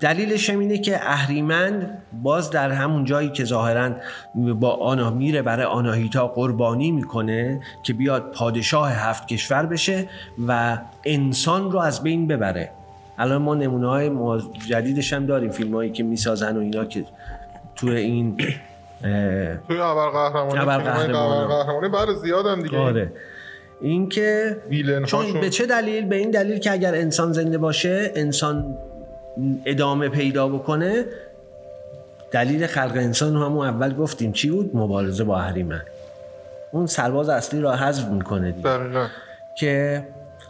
دلیلش 0.00 0.50
هم 0.50 0.58
اینه 0.58 0.78
که 0.78 0.96
اهریمن 1.02 1.98
باز 2.22 2.50
در 2.50 2.70
همون 2.70 3.04
جایی 3.04 3.28
که 3.28 3.44
ظاهرا 3.44 3.90
با 4.34 4.70
آنا 4.70 5.10
میره 5.10 5.42
برای 5.42 5.64
آناهیتا 5.64 6.28
قربانی 6.28 6.90
می‌کنه 6.90 7.60
که 7.82 7.92
بیاد 7.92 8.32
پادشاه 8.32 8.92
هفت 8.92 9.28
کشور 9.28 9.66
بشه 9.66 10.08
و 10.48 10.78
انسان 11.04 11.70
رو 11.72 11.78
از 11.78 12.02
بین 12.02 12.26
ببره. 12.26 12.70
الان 13.18 13.42
ما 13.42 13.54
نمونه 13.54 13.88
های 13.88 14.10
جدیدش 14.68 15.12
هم 15.12 15.26
داریم 15.26 15.50
فیلم 15.50 15.74
هایی 15.74 15.90
که 15.90 16.02
می‌سازن 16.02 16.56
و 16.56 16.60
اینا 16.60 16.84
که 16.84 17.04
توی 17.76 17.96
این 17.96 18.36
توی 19.68 19.80
ابر 19.80 20.10
قهرمانی 20.10 20.60
قهرمانی 20.60 21.88
بعد 21.88 22.14
زیادن 22.22 22.60
دیگه. 22.60 22.78
آره. 22.78 23.12
این 23.80 24.08
که 24.08 24.56
چون 25.06 25.40
به 25.40 25.50
چه 25.50 25.66
دلیل؟ 25.66 26.06
به 26.06 26.16
این 26.16 26.30
دلیل 26.30 26.58
که 26.58 26.72
اگر 26.72 26.94
انسان 26.94 27.32
زنده 27.32 27.58
باشه 27.58 28.12
انسان 28.14 28.78
ادامه 29.64 30.08
پیدا 30.08 30.48
بکنه 30.48 31.04
دلیل 32.30 32.66
خلق 32.66 32.92
انسان 32.96 33.34
رو 33.34 33.44
همون 33.44 33.66
اول 33.66 33.94
گفتیم. 33.94 34.32
چی 34.32 34.50
بود؟ 34.50 34.76
مبارزه 34.76 35.24
با 35.24 35.38
اهریمن. 35.38 35.82
اون 36.72 36.86
سرباز 36.86 37.28
اصلی 37.28 37.60
را 37.60 37.76
حذف 37.76 38.08
می‌کنه 38.08 38.52
دیگه. 38.52 38.78
که 39.58 40.04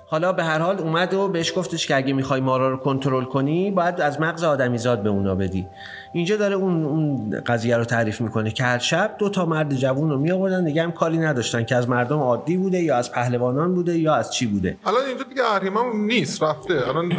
حالا 0.09 0.33
به 0.33 0.45
هر 0.45 0.59
حال 0.59 0.79
اومد 0.79 1.15
و 1.15 1.29
بهش 1.29 1.59
گفتش 1.59 1.87
که 1.87 1.97
اگه 1.97 2.13
می‌خوای 2.13 2.41
مارا 2.41 2.71
رو 2.71 2.77
کنترل 2.77 3.25
کنی 3.25 3.71
باید 3.71 4.01
از 4.01 4.21
مغز 4.21 4.45
آدمیزاد 4.45 5.03
به 5.03 5.09
اونا 5.09 5.35
بدی. 5.35 5.67
اینجا 6.13 6.37
داره 6.37 6.55
اون 6.55 6.85
اون 6.85 7.31
قضیه 7.47 7.77
رو 7.77 7.85
تعریف 7.85 8.21
می‌کنه 8.21 8.51
که 8.51 8.65
هر 8.65 8.79
شب 8.79 9.15
دو 9.19 9.29
تا 9.29 9.47
مرد 9.47 9.75
جوون 9.75 10.11
رو 10.11 10.19
میآوردن 10.19 10.65
دیگه 10.65 10.83
هم 10.83 10.93
کاری 10.93 11.19
نداشتن 11.19 11.65
که 11.65 11.77
از 11.77 11.89
مردم 11.89 12.19
عادی 12.19 12.57
بوده 12.57 12.79
یا 12.79 12.97
از 12.97 13.13
پهلوانان 13.13 13.75
بوده 13.75 13.99
یا 13.99 14.15
از 14.15 14.33
چی 14.33 14.47
بوده. 14.47 14.77
الان 14.87 15.05
اینجا 15.09 15.25
دیگه 15.25 15.45
اهریمن 15.45 15.83
نیست 15.95 16.43
رفته. 16.43 16.89
الان 16.89 17.13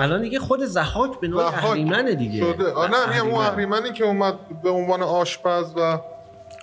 الان 0.00 0.22
دیگه 0.22 0.38
خود 0.38 0.64
زحاک 0.64 1.20
به 1.20 1.28
نوع 1.28 1.44
اهریمنه 1.44 2.14
دیگه. 2.14 2.38
شده. 2.38 2.64
نه 2.64 3.22
میگم 3.22 3.34
اون 3.34 3.44
اهریمنی 3.44 3.92
که 3.92 4.04
اومد 4.04 4.34
به 4.62 4.70
عنوان 4.70 5.02
آشپز 5.02 5.72
و 5.76 5.98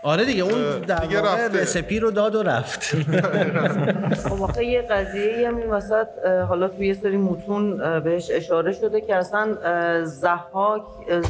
آره 0.04 0.26
دیگه 0.26 0.44
اون 0.44 0.80
در 0.80 1.22
واقع 1.22 1.48
رسپی 1.48 2.00
رو 2.00 2.12
داد 2.12 2.36
و 2.36 2.44
رفت. 2.44 2.96
خب 4.30 4.62
یه 4.62 4.82
قضیه 4.82 5.48
هم 5.48 5.58
این 5.58 5.70
وسط 5.70 6.08
حالا 6.48 6.68
توی 6.68 6.88
یه 6.88 6.94
سری 6.94 7.18
متون 7.18 8.00
بهش 8.00 8.32
اشاره 8.32 8.72
شده 8.72 9.02
که 9.02 9.16
اصلا 9.16 9.58
زحاک 10.06 10.84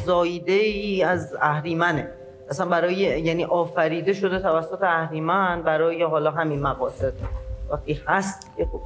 زایده 0.06 0.52
ای 0.52 1.02
از 1.02 1.36
اهریمنه. 1.40 2.08
اصلا 2.50 2.66
برای 2.66 2.94
یعنی 2.94 3.44
آفریده 3.44 4.12
شده 4.12 4.38
توسط 4.38 4.82
اهریمن 4.82 5.62
برای 5.62 6.02
حالا 6.02 6.30
همین 6.30 6.62
مقاصد. 6.62 7.12
وقتی 7.70 8.00
هست 8.06 8.50
خب 8.72 8.80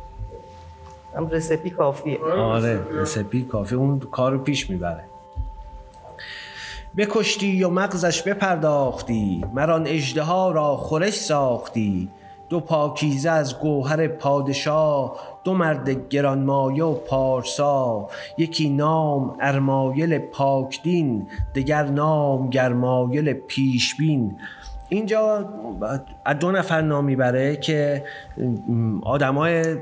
هم 1.16 1.30
رسپی 1.30 1.71
کافیه. 1.71 2.18
آره 2.38 2.80
رسپی 2.92 3.45
کافی 3.45 3.75
اون 3.75 4.00
کار 4.00 4.33
رو 4.33 4.38
پیش 4.38 4.71
می‌بره. 4.71 5.04
بکشتی 6.99 7.64
و 7.64 7.69
مغزش 7.69 8.23
بپرداختی 8.23 9.45
مران 9.55 9.87
اجده 9.87 10.26
را 10.26 10.76
خورش 10.76 11.14
ساختی. 11.14 12.09
دو 12.49 12.61
پاکیزه 12.61 13.31
از 13.31 13.59
گوهر 13.59 14.09
پادشاه 14.09 15.17
دو 15.45 15.55
مرد 15.55 16.09
گرانمایه 16.09 16.85
و 16.85 16.95
پارسا. 16.95 18.09
یکی 18.38 18.71
نام 18.71 19.37
ارمایل 19.40 20.19
پاکدین 20.19 21.26
دگر 21.55 21.83
نام 21.83 22.50
گرمایل 22.50 23.33
پیشبین. 23.33 24.37
اینجا 24.88 25.49
دو 26.40 26.52
نفر 26.52 26.80
نام 26.80 27.04
می‌بره 27.04 27.57
که 27.57 28.04
آدمای 29.02 29.76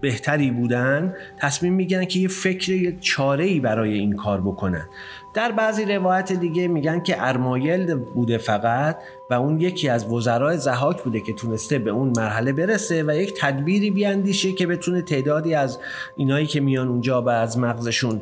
بهتری 0.00 0.50
بودن 0.50 1.14
تصمیم 1.38 1.72
میگن 1.72 2.04
که 2.04 2.18
یه 2.18 2.28
فکر 2.28 2.94
چاره 3.00 3.44
ای 3.44 3.60
برای 3.60 3.92
این 3.92 4.16
کار 4.16 4.40
بکنن. 4.40 4.86
در 5.34 5.52
بعضی 5.52 5.84
روایت 5.84 6.32
دیگه 6.32 6.68
میگن 6.68 7.00
که 7.00 7.16
ارمایل 7.18 7.94
بوده 7.94 8.38
فقط 8.38 8.98
و 9.30 9.34
اون 9.34 9.60
یکی 9.60 9.88
از 9.88 10.12
وزرای 10.12 10.58
زهاک 10.58 11.02
بوده 11.02 11.20
که 11.20 11.32
تونسته 11.32 11.78
به 11.78 11.90
اون 11.90 12.12
مرحله 12.16 12.52
برسه 12.52 13.04
و 13.06 13.16
یک 13.16 13.34
تدبیری 13.40 13.90
بیاندیشه 13.90 14.52
که 14.52 14.66
بتونه 14.66 15.02
تعدادی 15.02 15.54
از 15.54 15.78
اینایی 16.16 16.46
که 16.46 16.60
میان 16.60 16.88
اونجا 16.88 17.22
و 17.22 17.28
از 17.28 17.58
مغزشون 17.58 18.20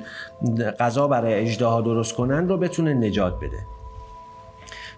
غذا 0.81 1.09
برای 1.09 1.35
اجدها 1.35 1.81
درست 1.81 2.15
کنن 2.15 2.49
رو 2.49 2.57
بتونه 2.57 2.95
نجات 2.95 3.37
بده. 3.37 3.59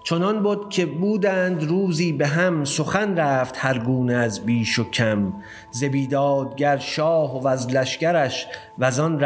چنان 0.08 0.42
بود 0.42 0.70
که 0.70 0.86
بودند 0.86 1.64
روزی 1.64 2.12
به 2.12 2.26
هم 2.26 2.64
سخن 2.64 3.18
رفت 3.18 3.54
هر 3.58 3.78
گونه 3.78 4.14
از 4.14 4.40
بیش 4.40 4.78
و 4.78 4.90
کم. 4.90 5.32
زبیدادگر 5.70 6.76
شاه 6.76 7.42
و 7.42 7.46
از 7.46 7.70
لشکرش 7.70 8.46
و 8.78 8.84
از 8.84 9.00
آن 9.00 9.22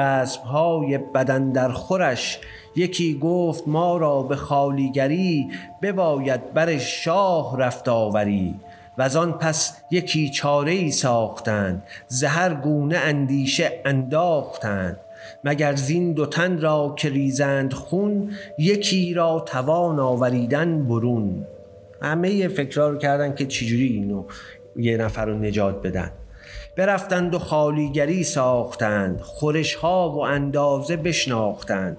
های 0.47 0.99
بدن 0.99 1.53
در 1.53 1.69
خورش. 1.69 2.41
یکی 2.77 3.19
گفت 3.19 3.69
ما 3.69 3.97
را 3.97 4.23
به 4.23 4.37
خالیگری 4.37 5.51
بباید 5.83 6.53
بر 6.53 6.79
شاه 6.79 7.59
رفت 7.59 7.89
آوری. 7.89 8.55
و 8.99 9.03
از 9.03 9.17
آن 9.17 9.33
پس 9.33 9.77
یکی 9.91 10.31
چاره 10.31 10.73
ای 10.73 10.91
ساختند 10.91 11.83
زهر 12.09 12.55
گونه 12.55 12.97
اندیشه 12.97 13.83
انداختند. 13.85 15.01
مگر 15.45 15.77
زین 15.77 16.13
دو 16.13 16.27
تن 16.27 16.61
را 16.61 16.95
که 16.99 17.09
ریزند 17.09 17.73
خون 17.73 18.31
یکی 18.59 19.15
را 19.15 19.41
توان 19.41 19.99
آوریدن 20.01 20.85
برون. 20.89 21.47
همه 22.03 22.49
فکرها 22.49 22.89
رو 22.89 22.99
کردن 22.99 23.35
که 23.35 23.47
چجوری 23.47 23.87
اینو 23.87 24.25
یه 24.77 24.97
نفر 24.97 25.25
رو 25.27 25.39
نجات 25.39 25.83
بدن. 25.83 26.11
برفتند 26.77 27.35
و 27.35 27.39
خالیگری 27.39 28.25
ساختند 28.25 29.21
خورش 29.21 29.75
ها 29.75 30.11
و 30.11 30.21
اندازه 30.21 30.97
بشناختند. 30.97 31.97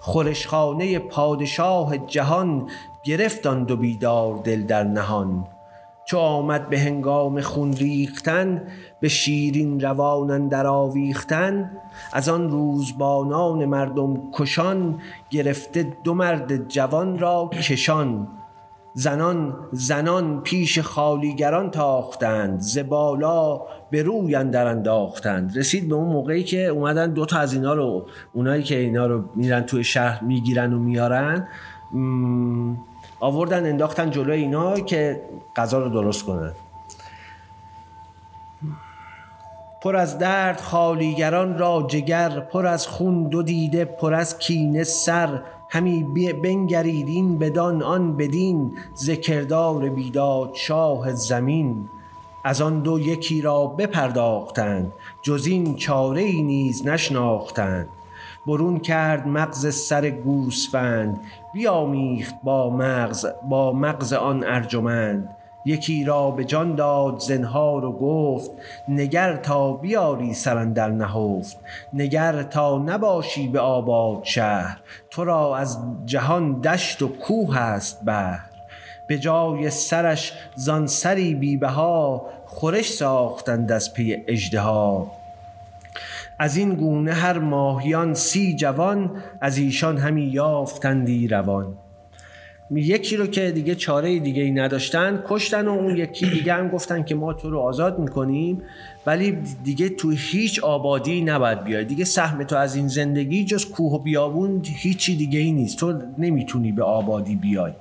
خورشخانه 0.00 0.98
پادشاه 0.98 1.98
جهان 1.98 2.68
گرفتند 3.04 3.70
و 3.70 3.76
بیدار 3.76 4.40
دل 4.44 4.62
در 4.62 4.84
نهان. 4.84 5.46
چو 6.10 6.18
آمد 6.18 6.68
به 6.68 6.78
هنگام 6.78 7.40
خون 7.40 7.72
ریختن 7.72 8.62
به 9.00 9.08
شیرین 9.08 9.80
روانن 9.80 10.48
در 10.48 10.66
آویختن. 10.66 11.70
از 12.12 12.28
آن 12.28 12.50
روزبانان 12.50 13.64
مردم 13.64 14.30
کشان 14.32 15.00
گرفته 15.30 15.96
دو 16.04 16.14
مرد 16.14 16.68
جوان 16.68 17.18
را 17.18 17.50
کشان. 17.52 18.28
زنان 18.94 19.56
زنان 19.72 20.40
پیش 20.40 20.78
خالیگران 20.78 21.70
تاختند 21.70 22.60
زبالا 22.60 23.60
به 23.90 24.02
روی 24.02 24.34
اندر 24.34 24.66
انداختند. 24.66 25.58
رسید 25.58 25.88
به 25.88 25.94
اون 25.94 26.12
موقعی 26.12 26.44
که 26.44 26.66
اومدن 26.66 27.12
دو 27.12 27.26
تا 27.26 27.38
از 27.38 27.54
اینا 27.54 27.74
رو 27.74 28.06
اونایی 28.32 28.62
که 28.62 28.78
اینا 28.78 29.06
رو 29.06 29.24
میرن 29.34 29.60
توی 29.60 29.84
شهر 29.84 30.24
می‌گیرن 30.24 30.72
و 30.72 30.78
میارن 30.78 31.48
آوردن 33.20 33.66
انداختن 33.66 34.10
جلوی 34.10 34.40
اینا 34.40 34.80
که 34.80 35.20
غذا 35.56 35.78
رو 35.78 35.88
درست 35.88 36.24
کنن. 36.24 36.52
پر 39.82 39.96
از 39.96 40.18
درد 40.18 40.60
خالیگران 40.60 41.58
را 41.58 41.86
جگر 41.88 42.40
پر 42.40 42.66
از 42.66 42.86
خون 42.86 43.24
دو 43.28 43.42
دیده 43.42 43.84
پر 43.84 44.14
از 44.14 44.38
کینه 44.38 44.84
سر. 44.84 45.42
همی 45.70 46.02
بنگرید 46.42 47.08
این 47.08 47.38
بدان 47.38 47.82
آن 47.82 48.16
بدین. 48.16 48.78
ذکردار 48.96 49.88
بیداد 49.88 50.50
شاه 50.54 51.12
زمین. 51.12 51.88
از 52.44 52.60
آن 52.60 52.80
دو 52.80 53.00
یکی 53.00 53.42
را 53.42 53.66
بپرداختند. 53.66 54.92
جز 55.22 55.46
این 55.46 55.76
چاره 55.76 56.22
ای 56.22 56.42
نیز 56.42 56.86
نشناختند. 56.86 57.88
برون 58.46 58.78
کرد 58.78 59.26
مغز 59.26 59.74
سر 59.74 60.10
گوسفند 60.10 61.20
بیامیخت 61.54 62.34
با 62.42 62.70
مغز 62.70 63.26
با 63.48 63.72
مغز 63.72 64.12
آن 64.12 64.44
ارجمند. 64.44 65.36
یکی 65.64 66.04
را 66.04 66.30
به 66.30 66.44
جان 66.44 66.74
داد 66.74 67.18
زنهار 67.18 67.84
و 67.84 67.92
گفت 67.92 68.50
نگر 68.88 69.36
تا 69.36 69.72
بیاری 69.72 70.34
سرندر 70.34 70.90
نهفت. 70.90 71.58
نگر 71.92 72.42
تا 72.42 72.78
نباشی 72.78 73.48
به 73.48 73.60
آباد 73.60 74.24
شهر 74.24 74.80
تو 75.10 75.24
را 75.24 75.56
از 75.56 75.78
جهان 76.06 76.60
دشت 76.60 77.02
و 77.02 77.08
کوه 77.08 77.58
است 77.58 78.04
بهر 78.04 78.50
به 79.08 79.18
جای 79.18 79.70
سرش 79.70 80.32
زان 80.56 80.86
سری 80.86 81.34
بیبها 81.34 82.26
خورش 82.46 82.92
ساختند 82.92 83.72
از 83.72 83.94
پی 83.94 84.24
اژدها. 84.28 85.19
از 86.42 86.56
این 86.56 86.74
گونه 86.74 87.12
هر 87.12 87.38
ماهیان 87.38 88.14
سی 88.14 88.56
جوان 88.56 89.10
از 89.40 89.58
ایشان 89.58 89.98
همی 89.98 90.22
یافتندی 90.22 91.28
روان. 91.28 91.76
یکی 92.70 93.16
رو 93.16 93.26
که 93.26 93.50
دیگه 93.50 93.74
چاره 93.74 94.18
دیگه 94.18 94.42
ای 94.42 94.50
نداشتن 94.50 95.22
کشتن 95.28 95.68
و 95.68 95.70
اون 95.70 95.96
یکی 95.96 96.30
دیگه 96.30 96.54
هم 96.54 96.68
گفتن 96.68 97.02
که 97.02 97.14
ما 97.14 97.32
تو 97.32 97.50
رو 97.50 97.58
آزاد 97.58 97.98
می‌کنیم 97.98 98.62
ولی 99.06 99.38
دیگه 99.64 99.88
تو 99.88 100.10
هیچ 100.10 100.64
آبادی 100.64 101.22
نباید 101.22 101.64
بیای. 101.64 101.84
دیگه 101.84 102.04
سهم 102.04 102.44
تو 102.44 102.56
از 102.56 102.76
این 102.76 102.88
زندگی 102.88 103.44
جز 103.44 103.70
کوه 103.70 103.92
و 103.92 103.98
بیابون 103.98 104.62
هیچی 104.64 105.16
دیگه 105.16 105.38
ای 105.38 105.52
نیست. 105.52 105.78
تو 105.78 105.98
نمی‌تونی 106.18 106.72
به 106.72 106.82
آبادی 106.82 107.36
بیای. 107.36 107.72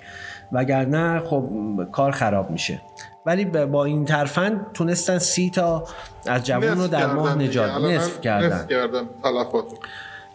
وگرنه 0.51 1.19
خب 1.19 1.49
کار 1.91 2.11
خراب 2.11 2.51
میشه. 2.51 2.81
ولی 3.25 3.45
با 3.45 3.85
این 3.85 4.05
ترفند 4.05 4.65
تونستن 4.73 5.17
سی 5.17 5.49
تا 5.49 5.83
از 6.25 6.43
جوان 6.45 6.77
رو 6.77 6.87
در 6.87 7.13
ماه 7.13 7.35
نجات 7.35 7.71
نصف 7.71 8.21
کردن. 8.21 8.67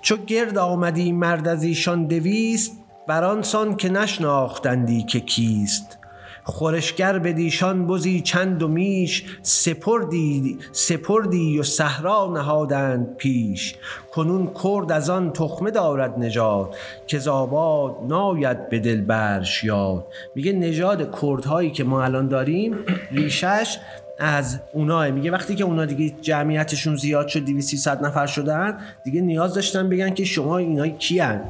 چو 0.00 0.16
گرد 0.16 0.58
آمدی 0.58 1.12
مرد 1.12 1.48
از 1.48 1.64
ایشان 1.64 2.06
دویست 2.06 2.78
برانسان 3.06 3.76
که 3.76 3.88
نشناختندی 3.88 5.02
که 5.02 5.20
کیست. 5.20 5.98
خورشگر 6.46 7.18
بدیشان 7.18 7.86
بزی 7.86 8.20
چند 8.20 8.62
و 8.62 8.68
میش 8.68 9.24
سپردی 9.42 10.58
سپردی 10.72 11.58
و 11.58 11.62
صحرا 11.62 12.32
نهادند 12.34 13.16
پیش. 13.16 13.74
کنون 14.12 14.50
کرد 14.64 14.92
از 14.92 15.10
آن 15.10 15.32
تخمه 15.32 15.70
دارد 15.70 16.18
نژاد 16.18 16.74
که 17.06 17.18
زاباد 17.18 17.96
ناید 18.08 18.68
به 18.68 18.78
دل 18.78 19.00
برش 19.00 19.64
یاد. 19.64 20.06
میگه 20.34 20.52
نژاد 20.52 21.20
کردهایی 21.20 21.70
که 21.70 21.84
ما 21.84 22.02
الان 22.02 22.28
داریم 22.28 22.76
ریشش 23.10 23.78
از 24.18 24.60
اوناه. 24.72 25.10
میگه 25.10 25.30
وقتی 25.30 25.54
که 25.54 25.64
اونا 25.64 25.84
دیگه 25.84 26.16
جمعیتشون 26.20 26.96
زیاد 26.96 27.28
شد 27.28 27.44
200 27.44 27.88
نفر 27.88 28.26
شدن 28.26 28.78
دیگه 29.04 29.20
نیاز 29.20 29.54
داشتن 29.54 29.88
بگن 29.88 30.14
که 30.14 30.24
شما 30.24 30.58
اینا 30.58 30.88
کیان. 30.88 31.40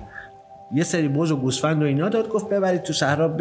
یه 0.72 0.84
سری 0.84 1.08
بز 1.08 1.30
و 1.30 1.36
گوسفند 1.36 1.82
و 1.82 1.86
اینا 1.86 2.08
داد 2.08 2.28
گفت 2.28 2.48
ببرید 2.48 2.82
تو 2.82 2.92
صحرا 2.92 3.36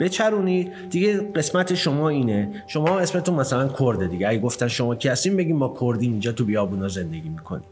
بچرونید. 0.00 0.72
دیگه 0.90 1.20
قسمت 1.20 1.74
شما 1.74 2.08
اینه. 2.08 2.50
شما 2.66 2.98
اسمتون 2.98 3.34
مثلا 3.34 3.68
کرده 3.68 4.06
دیگه. 4.06 4.28
اگه 4.28 4.38
گفتن 4.38 4.68
شما 4.68 4.94
کی 4.94 5.08
هستین 5.08 5.36
بگیم 5.36 5.56
ما 5.56 5.74
کردیم 5.80 6.10
اینجا 6.10 6.32
تو 6.32 6.44
بیابونا 6.44 6.88
زندگی 6.88 7.28
می‌کنیم. 7.28 7.64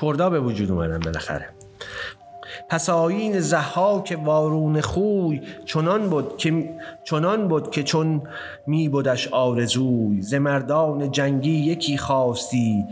کردا 0.00 0.30
به 0.30 0.40
وجود 0.40 0.70
اومدن 0.70 0.98
بالاخره. 0.98 1.48
پس 2.68 2.90
آین 2.90 3.40
زحاک 3.40 4.18
وارون 4.24 4.80
خوی 4.80 5.40
چنان 5.64 6.10
بود 6.10 6.36
که 6.36 6.70
چنان 7.04 7.48
بود 7.48 7.70
که 7.70 7.82
چون 7.82 8.22
می 8.66 8.88
بودش 8.88 9.28
آرزوی. 9.28 10.22
ز 10.22 10.34
جنگی 11.10 11.50
یکی 11.50 11.98
خواستی. 11.98 12.84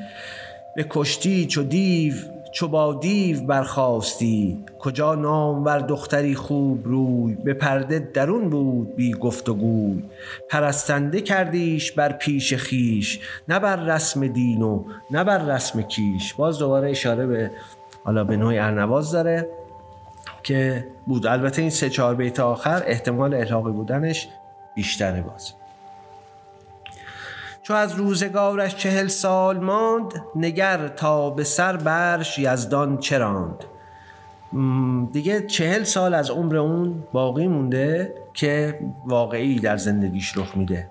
به 0.77 0.87
کشتی 0.91 1.47
چو 1.47 1.63
دیو 1.63 2.15
چو 2.53 2.69
با 2.69 2.95
دیو 2.95 3.41
برخواستی 3.41 4.65
کجا 4.79 5.15
نامور 5.15 5.79
دختری 5.79 6.35
خوب 6.35 6.87
روی؟ 6.87 7.35
به 7.35 7.55
پرده 7.55 7.99
درون 7.99 8.51
بود 8.51 8.97
بی 8.97 9.13
گفت 9.13 9.49
و 9.49 9.55
گوی. 9.55 10.03
پرستنده 10.49 11.21
کردیش 11.21 11.93
بر 11.93 12.13
پیش 12.13 12.55
خیش 12.55 13.21
نه 13.49 13.59
بر 13.59 13.77
رسم 13.77 14.27
دین 14.27 14.63
و 14.63 14.85
نه 15.11 15.25
بر 15.25 15.39
رسم 15.39 15.83
کیش. 15.83 16.35
باز 16.35 16.59
دوباره 16.59 16.91
اشاره 16.91 17.27
به 17.27 17.51
حالا 18.05 18.25
به 18.25 18.37
نوعی 18.37 18.59
ارنواز 18.59 19.11
داره 19.11 19.49
که 20.43 20.87
بود. 21.07 21.27
البته 21.27 21.63
این 21.63 21.71
سه 21.71 21.91
چهار 21.91 22.15
بیت 22.15 22.41
آخر 22.41 22.83
احتمال 22.87 23.35
الحاقی 23.35 23.73
بودنش 23.73 24.29
بیشتره 24.75 25.23
باز. 25.23 25.58
چو 27.69 27.75
از 27.75 27.95
روزگارش 27.95 28.77
چهل 28.77 29.07
سال 29.07 29.59
ماند 29.59 30.25
نگر 30.37 30.89
تا 30.89 31.31
به 31.31 31.45
سر 31.45 31.77
برش 31.77 32.39
یزدان 32.39 32.99
چراند. 32.99 33.65
دیگه 35.13 35.47
چهل 35.47 35.83
سال 35.83 36.15
از 36.15 36.31
عمر 36.31 36.57
اون 36.57 37.05
باقی 37.13 37.49
مونده 37.49 38.15
که 38.35 38.81
واقعی 39.07 39.59
در 39.59 39.77
زندگیش 39.77 40.37
رخ 40.37 40.57
میده. 40.57 40.91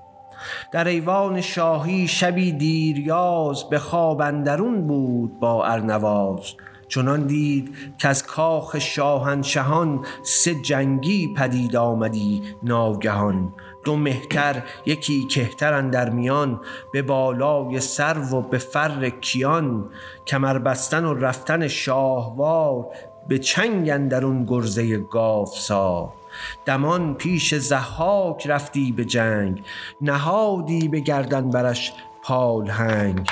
در 0.71 0.87
ایوان 0.87 1.41
شاهی 1.41 2.07
شبی 2.07 2.51
دیریاز 2.51 3.69
به 3.69 3.79
خواب 3.79 4.21
اندرون 4.21 4.87
بود 4.87 5.39
با 5.39 5.65
ارنواز. 5.65 6.41
چنان 6.87 7.27
دید 7.27 7.75
که 7.97 8.07
از 8.07 8.23
کاخ 8.23 8.79
شاهنشهان 8.79 10.05
سه 10.23 10.55
جنگی 10.55 11.33
پدید 11.37 11.75
آمدی 11.75 12.41
ناگهان. 12.63 13.53
دو 13.87 13.95
مهتر 13.95 14.63
یکی 14.85 15.27
کهتر 15.27 15.81
در 15.81 16.09
میان 16.09 16.61
به 16.93 17.01
بالای 17.01 17.79
سر 17.79 18.33
و 18.33 18.41
به 18.41 18.57
فر 18.57 19.09
کیان. 19.09 19.89
کمر 20.27 20.57
بستن 20.57 21.05
و 21.05 21.13
رفتن 21.13 21.67
شاهوار 21.67 22.87
به 23.27 23.39
چنگ 23.39 23.89
اون 24.23 24.45
گرزه 24.45 25.05
سا 25.45 26.13
دمان 26.65 27.13
پیش 27.13 27.55
زحاک 27.55 28.47
رفتی 28.47 28.91
به 28.91 29.05
جنگ 29.05 29.63
نهادی 30.01 30.87
به 30.87 30.99
گردن 30.99 31.49
برش 31.49 31.93
پالهنگ 32.23 33.27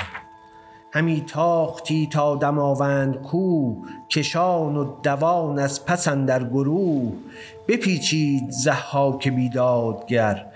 همی 0.92 1.20
تاختی 1.20 2.06
تا 2.06 2.36
دماوند 2.36 3.22
کو 3.22 3.74
کشان 4.10 4.76
و 4.76 5.00
دوان 5.02 5.58
از 5.58 5.86
پسندر 5.86 6.38
در 6.38 6.48
گروه. 6.48 7.12
بپیچید 7.68 8.50
زحاک 8.50 9.28
بیدادگر 9.28 10.46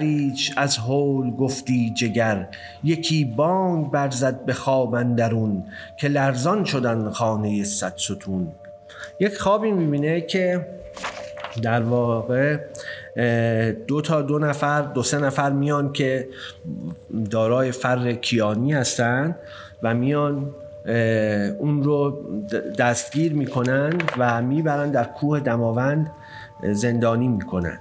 ریچ 0.00 0.52
از 0.56 0.76
هول 0.76 1.30
گفتی 1.30 1.90
جگر. 1.90 2.48
یکی 2.84 3.24
بانگ 3.24 3.90
برزد 3.90 4.44
به 4.44 4.52
خواب 4.52 4.94
اندرون 4.94 5.64
که 5.96 6.08
لرزان 6.08 6.64
شدن 6.64 7.10
خانه 7.10 7.64
صد 7.64 7.92
ستون. 7.96 8.52
یک 9.20 9.38
خوابی 9.38 9.72
می‌بینه 9.72 10.20
که 10.20 10.66
در 11.62 11.82
واقع 11.82 12.58
دو 13.86 14.00
تا 14.00 14.22
دو 14.22 14.38
نفر 14.38 14.82
دو 14.82 15.02
سه 15.02 15.18
نفر 15.18 15.50
میان 15.50 15.92
که 15.92 16.28
دارای 17.30 17.72
فر 17.72 18.12
کیانی 18.12 18.72
هستن 18.72 19.36
و 19.82 19.94
میان 19.94 20.54
اون 21.58 21.82
رو 21.82 22.22
دستگیر 22.78 23.32
می‌کنن 23.32 23.92
و 24.18 24.42
می‌برن 24.42 24.90
در 24.90 25.04
کوه 25.04 25.40
دماوند. 25.40 26.10
زندانی 26.62 27.28
می‌کنن 27.28 27.78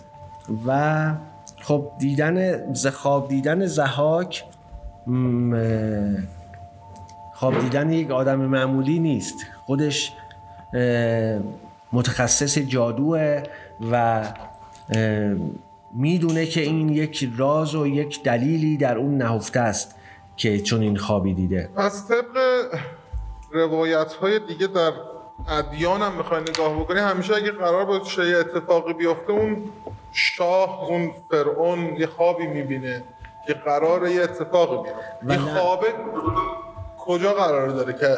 و 0.68 1.14
خب 1.62 1.92
دیدن 2.00 2.74
خواب 2.90 3.28
دیدن 3.28 3.66
زهاک 3.66 4.44
خواب 7.34 7.60
دیدن 7.60 7.92
یک 7.92 8.12
آدم 8.12 8.40
معمولی 8.40 9.00
نیست. 9.00 9.36
خودش 9.66 10.14
متخصص 11.94 12.58
جادوه 12.58 13.44
و 13.92 14.24
می‌دونه 15.94 16.46
که 16.46 16.62
این 16.62 16.90
یک 16.90 17.30
راز 17.38 17.76
و 17.76 17.88
یک 17.88 18.24
دلیلی 18.24 18.78
در 18.78 18.98
اون 18.98 19.18
نهفته 19.18 19.60
است 19.60 19.96
که 20.38 20.60
چون 20.60 20.82
این 20.82 20.98
خوابی 20.98 21.34
دیده. 21.34 21.70
از 21.78 22.08
طبق 22.08 22.38
روایت 23.52 24.14
های 24.14 24.40
دیگه 24.48 24.68
در 24.68 24.92
ادیان 25.48 26.02
هم 26.02 26.14
نگاه 26.50 26.80
بکنی 26.80 27.00
همیشه 27.00 27.36
اگه 27.36 27.52
قرار 27.52 27.86
باشه 27.86 28.30
یه 28.30 28.38
اتفاقی 28.38 28.94
بیفته 28.94 29.32
اون 29.32 29.64
شاه 30.14 30.84
اون 30.90 31.12
فرعون 31.32 31.96
یه 32.00 32.08
خوابی 32.08 32.48
می‌بینه 32.48 33.04
که 33.48 33.54
قرار 33.54 34.08
یه 34.08 34.22
اتفاقی 34.22 34.90
بیفته. 35.22 35.32
این 35.32 35.40
خوابه 35.40 35.88
کجا 37.00 37.34
قرار 37.34 37.70
داره 37.70 37.94
که 37.94 38.18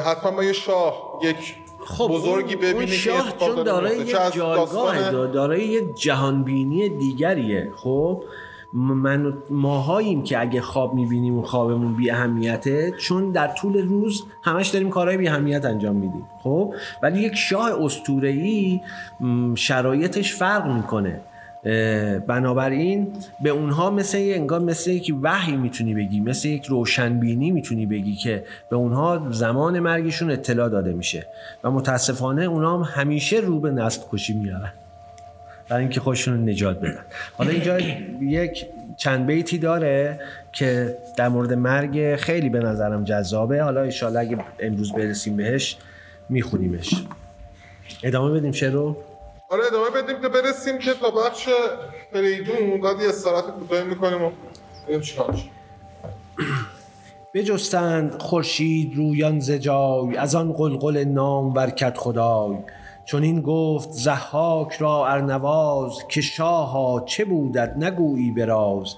حتما 0.00 0.30
ما 0.30 0.44
یه 0.44 0.52
شاه 0.52 1.20
یک 1.22 1.56
خب 1.86 2.08
بزرگی 2.08 2.56
ببینی 2.56 2.74
اون 2.74 2.86
شاه 2.86 3.32
چون 3.38 3.62
داره 3.62 3.98
یه 3.98 4.30
جایگاه 4.30 5.10
داره 5.26 5.64
یه 5.64 5.94
جهانبینی 5.94 6.88
دیگریه. 6.88 7.70
خب 7.76 8.24
من 8.72 9.34
ماهاییم 9.50 10.22
که 10.22 10.40
اگه 10.40 10.60
خواب 10.60 10.94
می‌بینیم 10.94 11.38
و 11.38 11.42
خوابمون 11.42 11.96
بی 11.96 12.10
اهمیته 12.10 12.92
چون 12.98 13.32
در 13.32 13.48
طول 13.48 13.82
روز 13.82 14.22
همش 14.42 14.68
داریم 14.68 14.90
کارهای 14.90 15.16
بی 15.16 15.28
اهمیت 15.28 15.64
انجام 15.64 15.96
میدیم 15.96 16.24
خب؟ 16.42 16.74
ولی 17.02 17.20
یک 17.20 17.34
شاه 17.34 17.70
ای 18.22 18.80
شرایطش 19.54 20.34
فرق 20.34 20.66
می‌کنه. 20.66 21.20
بنابراین 22.26 23.08
به 23.42 23.50
اونها 23.50 23.90
مثل 23.90 24.18
انگار 24.18 24.60
مثل 24.60 24.90
یک 24.90 25.14
وحی 25.22 25.56
می‌تونی 25.56 25.94
بگی 25.94 26.20
مثل 26.20 26.48
یک 26.48 26.64
روشنبینی 26.64 27.50
می‌تونی 27.50 27.86
بگی 27.86 28.14
که 28.14 28.44
به 28.70 28.76
اونها 28.76 29.30
زمان 29.30 29.80
مرگشون 29.80 30.30
اطلاع 30.30 30.68
داده 30.68 30.92
میشه. 30.92 31.26
و 31.64 31.70
متاسفانه 31.70 32.42
اونها 32.42 32.78
هم 32.78 33.00
همیشه 33.00 33.36
رو 33.36 33.60
به 33.60 33.70
نسل 33.70 34.02
کشی 34.12 34.32
میارن 34.32 34.72
برای 35.72 35.84
اینکه 35.84 36.00
خودشون 36.00 36.34
رو 36.34 36.40
نجات 36.40 36.80
بدن. 36.80 37.04
حالا 37.32 37.50
اینجا 37.50 37.78
یک 38.20 38.66
چند 38.96 39.26
بیتی 39.26 39.58
داره 39.58 40.20
که 40.52 40.96
در 41.16 41.28
مورد 41.28 41.52
مرگ 41.52 42.16
خیلی 42.16 42.48
به 42.48 42.58
نظرم 42.58 43.04
جذابه. 43.04 43.62
حالا 43.62 43.82
ایشالا 43.82 44.20
اگه 44.20 44.38
امروز 44.60 44.92
برسیم 44.92 45.36
بهش 45.36 45.76
میخونیمش. 46.28 47.04
ادامه 48.02 48.38
بدیم 48.38 48.50
چه 48.50 48.70
رو؟ 48.70 48.96
آره 49.48 49.62
ادامه 49.66 50.02
بدیم 50.02 50.22
که 50.22 50.28
برسیم 50.28 50.78
که 50.78 50.94
تا 50.94 51.10
بخش 51.10 51.48
فریدون 52.12 52.80
بعد 52.80 53.00
یه 53.00 53.08
استراحت 53.08 53.44
کوتاهی 53.44 53.84
می‌کنیم 53.84 54.22
و 54.22 54.30
بریم 54.88 55.00
چیکار 55.00 55.34
بجستند 57.34 58.18
خورشید 58.18 58.96
رویان 58.96 59.40
زجای 59.40 60.16
از 60.16 60.34
آن 60.34 60.52
قلقل 60.52 61.04
نام 61.04 61.54
ورکت 61.54 61.98
خدای. 61.98 62.56
چون 63.04 63.22
این 63.22 63.40
گفت 63.40 63.90
زحاک 63.90 64.72
را 64.72 65.06
ارنواز 65.06 65.98
که 66.08 66.20
شاها 66.20 67.02
چه 67.06 67.24
بودت 67.24 67.74
نگویی 67.76 68.30
براز 68.30 68.94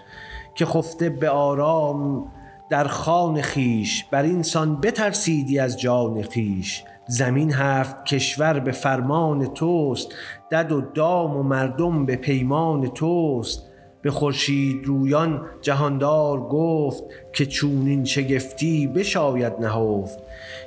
که 0.55 0.67
خفته 0.67 1.11
به 1.11 1.31
آرام 1.31 2.27
در 2.71 2.87
خان 2.87 3.40
خیش 3.40 4.05
بر 4.05 4.23
اینسان 4.23 4.81
بترسیدی 4.81 5.59
از 5.59 5.81
جان 5.81 6.23
خیش 6.23 6.85
زمین 7.07 7.53
هفت 7.53 8.05
کشور 8.05 8.61
به 8.61 8.73
فرمان 8.73 9.47
توست 9.47 10.14
دد 10.51 10.73
و 10.73 10.81
دام 10.81 11.37
و 11.37 11.43
مردم 11.43 12.07
به 12.07 12.17
پیمان 12.17 12.88
توست 12.88 13.62
به 14.05 14.11
خورشید 14.11 14.87
رویان 14.87 15.47
جهاندار 15.62 16.40
گفت 16.40 17.05
که 17.33 17.47
چونین 17.47 18.05
شگفتی 18.05 18.87
بشاید 18.87 19.53
نهفت 19.61 20.19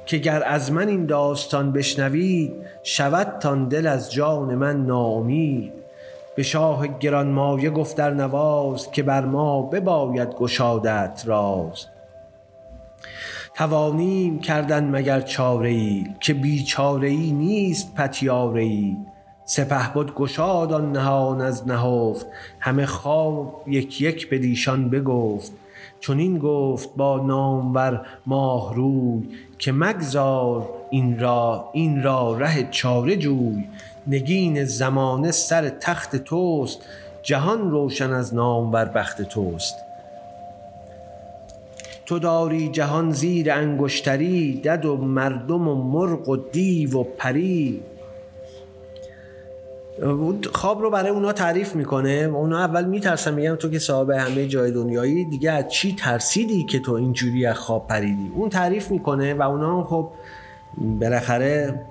که 0.05 0.17
گر 0.17 0.43
از 0.45 0.71
من 0.71 0.87
این 0.87 1.05
داستان 1.05 1.71
بشنوید 1.71 2.53
شود 2.83 3.39
تان 3.39 3.67
دل 3.67 3.87
از 3.87 4.11
جان 4.11 4.55
من 4.55 4.85
ناامید. 4.85 5.73
به 6.35 6.43
شاه 6.43 6.87
گرانمایه 6.99 7.69
گفت 7.69 7.97
در 7.97 8.13
نواز 8.13 8.91
که 8.91 9.03
بر 9.03 9.25
ما 9.25 9.61
بباید 9.61 10.29
گشادت 10.29 11.23
راز. 11.25 11.85
توانیم 13.55 14.39
کردن 14.39 14.89
مگر 14.89 15.21
چاره 15.21 15.69
ای 15.69 16.05
که 16.19 16.33
بیچاره 16.33 17.07
ای 17.07 17.31
نیست 17.31 17.95
پتیاره 17.95 18.63
سپه 19.49 19.93
بود 19.93 20.15
گشاد 20.15 20.73
آن 20.73 20.91
نهان 20.91 21.41
از 21.41 21.67
نهفت. 21.67 22.25
همه 22.59 22.85
خواب 22.85 23.63
یک 23.67 24.01
یک 24.01 24.29
بدیشان 24.29 24.89
بگفت. 24.89 25.51
چون 25.99 26.19
این 26.19 26.39
گفت 26.39 26.89
با 26.95 27.25
نامور 27.25 28.05
ماه 28.25 28.75
روی 28.75 29.23
که 29.59 29.71
مگذار 29.71 30.69
این 30.89 31.19
را 31.19 31.69
این 31.73 32.03
را 32.03 32.37
ره 32.37 32.67
چاره 32.71 33.15
جوی. 33.15 33.63
نگین 34.07 34.65
زمانه 34.65 35.31
سر 35.31 35.69
تخت 35.69 36.15
توست 36.15 36.81
جهان 37.23 37.71
روشن 37.71 38.13
از 38.13 38.35
نامور 38.35 38.85
بخت 38.85 39.21
توست. 39.21 39.75
تو 42.05 42.19
داری 42.19 42.69
جهان 42.69 43.11
زیر 43.11 43.51
انگشتری 43.51 44.61
دد 44.61 44.85
و 44.85 44.97
مردم 44.97 45.67
و 45.67 45.75
مرغ 45.75 46.29
و 46.29 46.37
دیو 46.37 46.97
و 46.97 47.03
پری. 47.03 47.81
خواب 50.53 50.81
رو 50.81 50.89
برای 50.89 51.09
اونا 51.09 51.33
تعریف 51.33 51.75
می‌کنه 51.75 52.27
و 52.27 52.35
اونا 52.35 52.59
اول 52.59 52.85
میترسن 52.85 53.33
میگن 53.33 53.55
تو 53.55 53.69
که 53.69 53.79
صاحب 53.79 54.09
همه 54.09 54.47
جای 54.47 54.71
دنیایی 54.71 55.25
دیگه 55.25 55.51
از 55.51 55.67
چی 55.67 55.95
ترسیدی 55.95 56.63
که 56.63 56.79
تو 56.79 56.93
اینجوری 56.93 57.45
از 57.45 57.55
خواب 57.55 57.87
پریدی؟ 57.87 58.31
اون 58.35 58.49
تعریف 58.49 58.91
می‌کنه 58.91 59.33
و 59.33 59.41
اونا 59.41 59.83
خب 59.83 60.09
بالاخره 60.77 61.81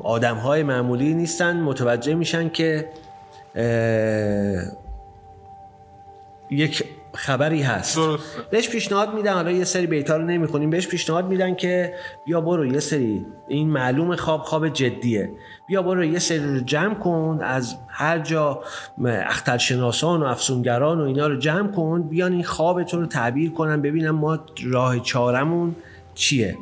آدم 0.00 0.36
های 0.36 0.62
معمولی 0.62 1.14
نیستن 1.14 1.60
متوجه 1.60 2.14
میشن 2.14 2.48
که 2.48 2.88
یک 6.50 6.84
خبری 7.14 7.62
هست. 7.62 7.98
بهش 8.50 8.68
پیشنهاد 8.68 9.14
میدن. 9.14 9.32
حالا 9.32 9.50
یه 9.50 9.64
سری 9.64 9.86
بیتا 9.86 10.16
رو 10.16 10.24
نمی‌خونیم. 10.24 10.70
بهش 10.70 10.88
پیشنهاد 10.88 11.28
میدن 11.28 11.54
که 11.54 11.94
بیا 12.26 12.40
برو 12.40 12.66
یه 12.66 12.80
سری 12.80 13.26
این 13.48 13.70
معلوم 13.70 14.16
خواب 14.16 14.42
خواب 14.42 14.68
جدیه. 14.68 15.30
بیا 15.68 15.82
برو 15.82 16.04
یه 16.04 16.18
سری 16.18 16.54
رو 16.54 16.60
جمع 16.60 16.94
کن. 16.94 17.38
از 17.42 17.76
هر 17.88 18.18
جا 18.18 18.62
اخترشناسان 19.04 20.22
و 20.22 20.26
افسونگران 20.26 21.00
و 21.00 21.04
اینا 21.04 21.26
رو 21.26 21.36
جمع 21.36 21.72
کن. 21.72 22.02
بیان 22.02 22.32
این 22.32 22.44
خواب 22.44 22.82
تو 22.82 23.00
رو 23.00 23.06
تعبیر 23.06 23.52
کنن. 23.52 23.82
ببینم 23.82 24.10
ما 24.10 24.38
راه 24.64 25.00
چارمون 25.00 25.76
چیه. 26.14 26.58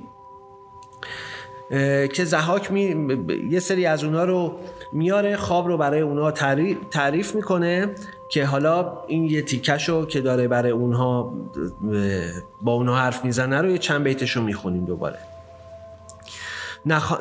که 2.12 2.24
زهاک 2.24 2.72
می... 2.72 2.96
یه 3.50 3.61
سری 3.61 3.87
از 3.87 4.04
اونا 4.04 4.24
رو 4.24 4.52
میاره 4.92 5.37
خواب 5.37 5.68
رو 5.68 5.76
برای 5.76 6.00
اونا 6.00 6.31
تعریف 6.90 7.35
می‌کنه 7.35 7.94
که 8.31 8.44
حالا 8.44 8.92
این 9.07 9.24
یه 9.24 9.42
تیکشو 9.42 10.07
که 10.07 10.20
داره 10.20 10.48
برای 10.48 10.70
اونها 10.70 11.35
با 12.62 12.72
اونها 12.72 12.96
حرف 12.96 13.24
می‌زنه 13.24 13.61
رو 13.61 13.70
یه 13.70 13.78
چند 13.78 14.04
بیتشو 14.04 14.42
می‌خونیم 14.42 14.85
دوباره. 14.85 15.18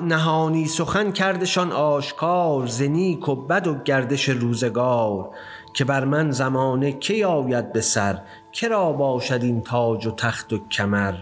نهانی 0.02 0.66
سخن 0.66 1.12
کردشان 1.12 1.72
آشکار 1.72 2.68
زنیک 2.68 3.30
و 3.30 3.36
بد 3.36 3.68
و 3.68 3.76
گردش 3.86 4.30
روزگار 4.30 5.30
که 5.74 5.86
بر 5.86 6.06
من 6.06 6.32
زمانه 6.32 6.92
کی 6.92 7.24
آید 7.24 7.74
به 7.74 7.82
سر؟ 7.82 8.22
کرا 8.52 8.92
باشد 8.92 9.44
این 9.44 9.62
تاج 9.62 10.08
و 10.08 10.12
تخت 10.12 10.54
و 10.54 10.68
کمر؟ 10.68 11.14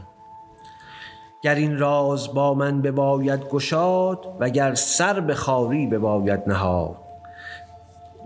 گر 1.45 1.55
این 1.55 1.77
راز 1.77 2.33
با 2.33 2.53
من 2.53 2.81
بباید 2.81 3.39
گشاد 3.49 4.19
و 4.39 4.49
گر 4.49 4.73
سر 4.73 5.19
به 5.19 5.33
خاری 5.35 5.87
بباید 5.87 6.39
نهاد. 6.47 6.95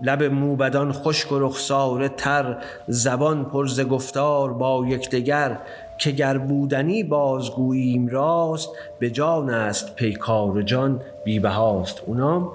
لب 0.02 0.22
موبدان 0.22 0.92
خشک 0.92 1.32
و 1.32 1.38
رخساره 1.38 2.08
تر 2.08 2.56
زبان 2.88 3.44
پرز 3.44 3.80
گفتار 3.80 4.52
با 4.52 4.86
یکدیگر 4.88 5.58
که 5.98 6.10
گر 6.10 6.38
بودنی 6.38 7.02
بازگوییم 7.02 8.08
راست 8.08 8.68
به 8.98 9.10
جان 9.10 9.50
است 9.50 9.96
پیکار 9.96 10.62
جان 10.62 11.00
بیبهاست 11.24 12.02
اونام 12.06 12.52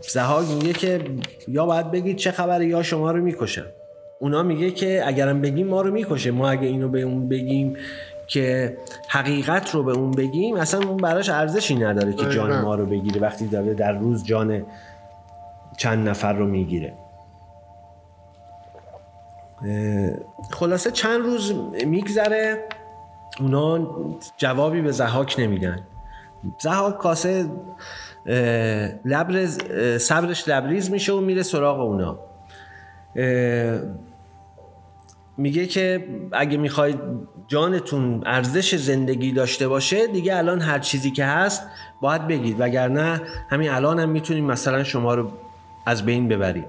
زهاگ 0.00 0.46
میگه 0.46 0.72
که 0.72 1.00
یا 1.48 1.66
باید 1.66 1.90
بگید 1.90 2.16
چه 2.16 2.30
خبره 2.30 2.66
یا 2.66 2.82
شما 2.82 3.10
رو 3.10 3.22
می‌کشم 3.22 3.66
اونا 4.20 4.42
میگه 4.42 4.70
که 4.70 5.02
اگرم 5.06 5.40
بگیم 5.40 5.66
ما 5.66 5.82
رو 5.82 5.90
می‌کشه. 5.90 6.30
ما 6.30 6.48
اگه 6.48 6.66
اینو 6.66 6.88
به 6.88 7.02
اون 7.02 7.28
بگیم 7.28 7.76
که 8.28 8.78
حقیقت 9.08 9.74
رو 9.74 9.82
به 9.82 9.92
اون 9.92 10.10
بگیم 10.10 10.56
اصلا 10.56 10.88
اون 10.88 10.96
براش 10.96 11.28
ارزشی 11.28 11.74
نداره 11.74 12.12
که 12.12 12.28
جان 12.28 12.60
ما 12.60 12.74
رو 12.74 12.86
بگیره. 12.86 13.20
وقتی 13.20 13.46
داره 13.46 13.74
در 13.74 13.92
روز 13.92 14.24
جان 14.24 14.66
چند 15.76 16.08
نفر 16.08 16.32
رو 16.32 16.46
می‌گیره. 16.46 16.92
خلاصه 20.50 20.90
چند 20.90 21.20
روز 21.20 21.52
میگذره 21.86 22.64
اونا 23.40 23.88
جوابی 24.36 24.82
به 24.82 24.90
زحاک 24.92 25.36
نمیدن. 25.38 25.80
زحاک 26.58 26.98
کاسه 26.98 27.46
لبرز 29.04 29.58
صبرش 29.98 30.48
لبریز 30.48 30.90
میشه 30.90 31.12
و 31.12 31.20
میره 31.20 31.42
سراغ 31.42 31.80
اونا. 31.80 32.18
میگه 35.38 35.66
که 35.66 36.08
اگه 36.32 36.56
می‌خواید 36.56 36.98
جانتون 37.48 38.22
ارزش 38.26 38.74
زندگی 38.74 39.32
داشته 39.32 39.68
باشه 39.68 40.06
دیگه 40.06 40.36
الان 40.36 40.60
هر 40.60 40.78
چیزی 40.78 41.10
که 41.10 41.24
هست 41.24 41.62
باید 42.00 42.26
بگید. 42.26 42.56
وگرنه 42.60 43.22
همین 43.50 43.70
الان 43.70 43.98
هم 43.98 44.08
می‌تونیم 44.08 44.44
مثلا 44.44 44.84
شما 44.84 45.14
رو 45.14 45.30
از 45.86 46.04
بین 46.04 46.28
ببریم. 46.28 46.66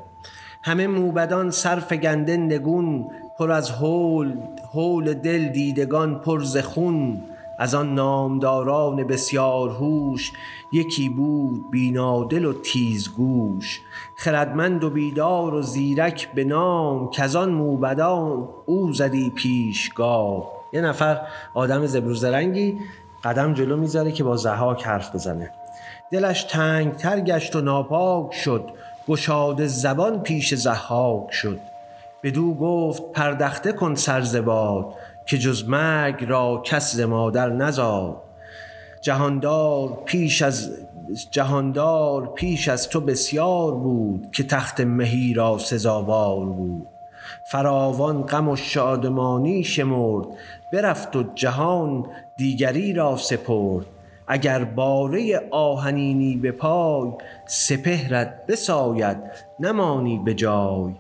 همه 0.64 0.88
موبدان 0.88 1.52
صرف 1.52 1.94
گنده 1.94 2.38
نگون 2.38 3.06
پر 3.40 3.52
از 3.52 3.70
هول 3.70 4.34
هول 4.74 5.14
دل 5.14 5.48
دیدگان 5.48 6.20
پر 6.20 6.44
ز 6.44 6.58
خون. 6.58 7.22
از 7.60 7.76
آن 7.76 7.94
نامداران 7.94 9.04
بسیار 9.04 9.70
هوش 9.70 10.32
یکی 10.72 11.10
بود 11.10 11.72
بینادل 11.72 12.46
و 12.46 12.54
تیزگوش. 12.54 13.82
خردمند 14.16 14.84
و 14.84 14.90
بیدار 14.90 15.54
و 15.54 15.62
زیرک 15.62 16.34
به 16.34 16.44
نام 16.44 17.10
که 17.10 17.24
از 17.24 17.36
آن 17.36 17.50
موبدان 17.50 18.50
او 18.66 18.94
زدی 18.94 19.30
پیشگاه 19.30 20.52
یه 20.74 20.82
نفر 20.82 21.22
آدم 21.54 21.86
زبروزرنگی 21.86 22.78
قدم 23.24 23.54
جلو 23.54 23.78
می‌ذاره 23.78 24.12
که 24.12 24.24
با 24.24 24.38
زهاک 24.38 24.88
حرف 24.88 25.16
بزنه. 25.16 25.52
دلش 26.12 26.44
تنگتر 26.44 27.20
گشت 27.20 27.56
و 27.56 27.62
ناپاک 27.62 28.34
شد. 28.34 28.70
گشاد 29.08 29.66
زبان 29.66 30.24
پیش 30.24 30.54
زحاک 30.54 31.32
شد. 31.32 31.60
بدو 32.24 32.54
گفت 32.54 33.12
پردخته 33.12 33.72
کن 33.72 33.96
سرزباد 33.96 34.94
که 35.30 35.38
جز 35.38 35.70
مرگ 35.70 36.26
را 36.28 36.62
کس 36.66 36.96
ز 36.96 37.00
مادر 37.00 37.50
نزاد. 37.50 38.22
جهاندار 39.02 40.02
پیش 40.06 40.42
از 40.42 40.72
جهاندار 41.32 42.28
پیش 42.28 42.68
از 42.68 42.90
تو 42.90 43.02
بسیار 43.02 43.76
بود 43.76 44.32
که 44.32 44.44
تخت 44.44 44.82
مهی 44.82 45.34
را 45.34 45.58
سزاوار 45.58 46.46
بود. 46.46 46.88
فراوان 47.52 48.22
غم 48.22 48.50
و 48.50 48.56
شادمانی 48.56 49.64
شمرد 49.64 50.28
برفت 50.74 51.16
و 51.16 51.24
جهان 51.36 52.06
دیگری 52.38 52.94
را 52.94 53.18
سپرد. 53.18 53.86
اگر 54.28 54.64
باره 54.64 55.42
آهنینی 55.52 56.38
به 56.38 56.52
پای 56.52 57.12
سپهرت 57.46 58.46
بساید 58.48 59.18
نمانی 59.60 60.22
به 60.26 60.34
جای. 60.34 60.94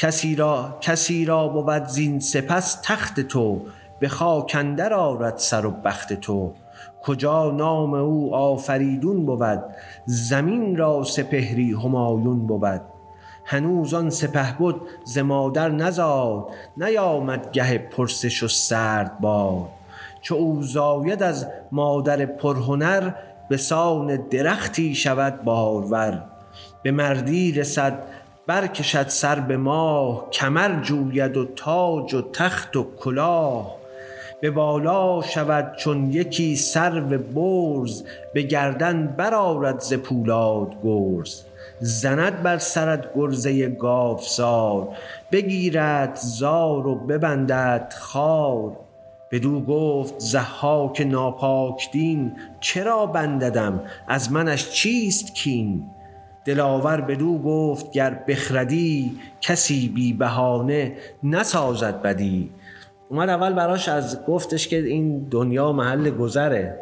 کسی 0.00 0.34
را 0.36 0.78
کسی 0.80 1.24
را 1.24 1.48
بود 1.48 1.84
زین 1.84 2.20
سپس 2.20 2.78
تخت 2.82 3.20
تو 3.20 3.60
به 3.98 4.08
خاکندر 4.08 4.94
آرد 4.94 5.36
سر 5.36 5.66
و 5.66 5.70
بخت 5.70 6.12
تو. 6.12 6.52
کجا 7.02 7.50
نام 7.50 7.94
او 7.94 8.34
آفریدون 8.34 9.26
بود 9.26 9.62
زمین 10.06 10.76
را 10.76 11.04
سپهری 11.04 11.72
همایون 11.72 12.46
بود. 12.46 12.80
هنوز 13.44 13.94
آن 13.94 14.10
سپه 14.10 14.56
بود 14.58 14.80
ز 15.04 15.18
مادر 15.18 15.68
نزاد 15.68 16.46
نیامد 16.76 17.52
گه 17.52 17.78
پرسش 17.78 18.42
و 18.42 18.48
سرد 18.48 19.20
باد. 19.20 19.68
چو 20.20 20.34
او 20.34 20.62
زاید 20.62 21.22
از 21.22 21.46
مادر 21.72 22.26
پرهنر 22.26 23.10
به 23.48 23.56
سان 23.56 24.16
درختی 24.16 24.94
شود 24.94 25.42
بارور. 25.44 26.24
به 26.82 26.90
مردی 26.90 27.52
رسد 27.52 28.02
برکشد 28.46 29.08
سر 29.08 29.40
به 29.40 29.56
ماه 29.56 30.30
کمر 30.30 30.82
جوید 30.82 31.36
و 31.36 31.44
تاج 31.44 32.14
و 32.14 32.22
تخت 32.32 32.76
و 32.76 32.86
کلاه. 32.98 33.76
به 34.40 34.50
بالا 34.50 35.22
شود 35.22 35.76
چون 35.76 36.10
یکی 36.12 36.56
سرو 36.56 37.18
برز 37.18 38.04
به 38.34 38.42
گردن 38.42 39.06
برآرد 39.06 39.80
ز 39.80 39.94
پولاد 39.94 40.74
گرز. 40.84 41.42
زند 41.80 42.42
بر 42.42 42.58
سرت 42.58 43.14
گرزه 43.14 43.68
گاوسار 43.68 44.88
بگیرد 45.32 46.16
زار 46.16 46.86
و 46.86 46.94
ببندد 46.94 47.94
خار. 47.98 48.76
بدو 49.30 49.60
گفت 49.60 50.14
زحاک 50.18 51.00
ناپاک 51.00 51.90
دین 51.92 52.36
چرا 52.60 53.06
بنددم؟ 53.06 53.82
از 54.08 54.32
منش 54.32 54.70
چیست 54.70 55.34
کین؟ 55.34 55.90
دلاور 56.44 57.00
بدو 57.00 57.38
گفت 57.38 57.92
گر 57.92 58.20
بخردی 58.28 59.18
کسی 59.40 59.88
بی 59.88 60.12
بهانه 60.12 60.96
نسازد 61.22 62.02
بدی. 62.02 62.50
اومد 63.08 63.28
اول 63.28 63.52
براش 63.52 63.88
از 63.88 64.26
گفتش 64.26 64.68
که 64.68 64.76
این 64.76 65.18
دنیا 65.30 65.72
محل 65.72 66.10
گذره. 66.10 66.78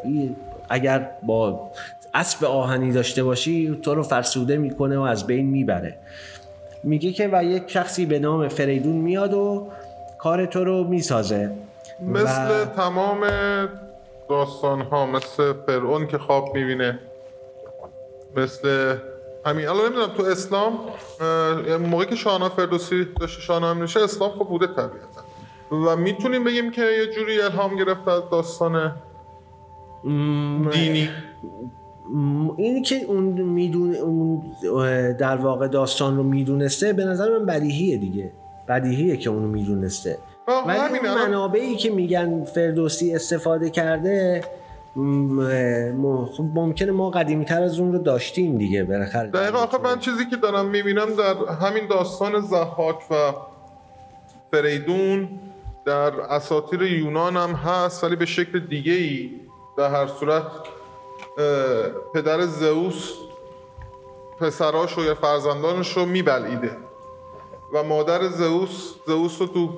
اگر 0.69 1.11
با 1.23 1.71
اسب 2.15 2.45
آهنی 2.45 2.93
داشته 2.93 3.25
باشی 3.25 3.79
تو 3.83 3.95
رو 3.95 4.03
فرسوده 4.03 4.57
می‌کنه 4.57 4.99
و 4.99 5.01
از 5.01 5.27
بین 5.27 5.47
می‌بره. 5.47 5.97
میگه 6.85 7.13
که 7.13 7.29
و 7.33 7.45
یک 7.45 7.71
شخصی 7.71 8.07
به 8.07 8.19
نام 8.19 8.49
فریدون 8.49 8.97
میاد 8.97 9.35
و 9.35 9.69
کار 10.19 10.47
تو 10.47 10.65
رو 10.65 10.85
می‌سازه. 10.85 11.51
مثل 12.01 12.65
تمام 12.65 13.27
داستان 14.29 14.81
ها 14.81 15.07
مثل 15.07 15.53
فرعون 15.67 16.07
که 16.07 16.19
خواب 16.19 16.55
می‌بینه 16.55 16.99
مثل 18.37 18.95
همین 19.47 19.69
الان 19.69 19.87
نمی‌دونم 19.87 20.13
تو 20.17 20.23
اسلام 20.23 20.79
موقعی 21.91 22.07
که 22.07 22.17
شاهنامه 22.17 22.55
فردوسی 22.55 23.07
داشته 23.21 23.41
شاهنامه 23.41 23.81
میشه 23.81 24.01
اسلام 24.01 24.31
خب 24.31 24.45
بوده 24.45 24.67
طبیعتا. 24.67 25.23
و 25.71 25.97
می‌تونیم 25.97 26.45
بگیم 26.45 26.71
که 26.71 26.83
یه 26.83 27.07
جوری 27.07 27.41
الهام 27.41 27.77
گرفته 27.77 28.11
از 28.11 28.23
داستان 28.31 28.93
دینی؟ 30.73 31.09
اینی 32.57 32.83
که 32.83 33.05
اون 33.09 33.25
میدون 33.25 33.95
اون 33.95 34.43
در 35.13 35.37
واقع 35.37 35.69
داستان 35.69 36.17
رو 36.17 36.23
می‌دونسته 36.23 36.93
به 36.93 37.05
نظر 37.05 37.39
من 37.39 37.47
بدیهیه 37.47 37.97
دیگه. 37.97 38.33
بدیهیه 38.69 39.17
که 39.17 39.31
اونو 39.31 39.49
می‌دونسته. 39.49 40.19
ولی 40.67 40.99
اون 40.99 41.15
منابعی 41.15 41.77
که 41.77 41.91
میگن 41.91 42.45
فردوسی 42.45 43.15
استفاده 43.15 43.71
کرده 43.71 44.45
ممکنه 44.97 46.93
ما 46.93 47.11
قدیمی 47.11 47.45
تر 47.45 47.63
از 47.63 47.81
اون 47.81 47.93
رو 47.93 47.99
داشتیم 47.99 48.59
دیگه 48.59 48.85
بالاخره. 48.85 49.31
دقیقا 49.31 49.59
آخه 49.59 49.79
من 49.79 49.99
چیزی 49.99 50.27
که 50.31 50.37
دارم 50.37 50.67
می‌بینم 50.67 51.15
در 51.15 51.35
همین 51.55 51.87
داستان 51.87 52.41
زحاک 52.41 53.11
و 53.11 53.33
فریدون 54.53 55.29
در 55.85 56.21
اساطیر 56.21 56.83
یونان 56.83 57.37
هم 57.37 57.51
هست 57.51 58.05
ولی 58.05 58.17
به 58.17 58.27
شکل 58.27 58.59
دیگه 58.59 58.93
ای 58.93 59.31
در 59.79 59.91
هر 59.91 60.07
صورت 60.07 60.43
پدر 62.15 62.47
زئوس 62.47 63.13
پسراش 64.41 64.99
و 64.99 65.05
یا 65.05 65.15
فرزندانش 65.15 65.97
رو 65.97 66.07
میبلعیده 66.07 66.77
و 67.75 67.83
مادر 67.83 68.29
زئوس 68.29 68.95
زئوس 69.07 69.41
رو 69.41 69.47
تو 69.47 69.69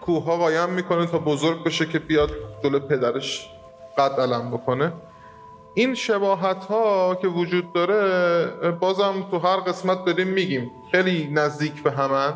کوه 0.00 0.24
ها 0.24 0.36
قایم 0.36 0.70
می‌کنه 0.70 1.06
تا 1.06 1.18
بزرگ 1.18 1.64
بشه 1.64 1.86
که 1.86 1.98
بیاد 1.98 2.30
جلو 2.64 2.80
پدرش. 2.80 3.51
قد 3.98 4.20
علم 4.20 4.50
بکنه. 4.50 4.92
این 5.74 5.94
شباهت 5.94 6.64
ها 6.64 7.18
که 7.22 7.28
وجود 7.28 7.72
داره 7.72 8.70
بازم 8.70 9.26
تو 9.30 9.38
هر 9.38 9.56
قسمت 9.56 10.04
داریم 10.04 10.26
میگیم. 10.26 10.70
خیلی 10.90 11.28
نزدیک 11.32 11.82
به 11.82 11.90
همه. 11.90 12.32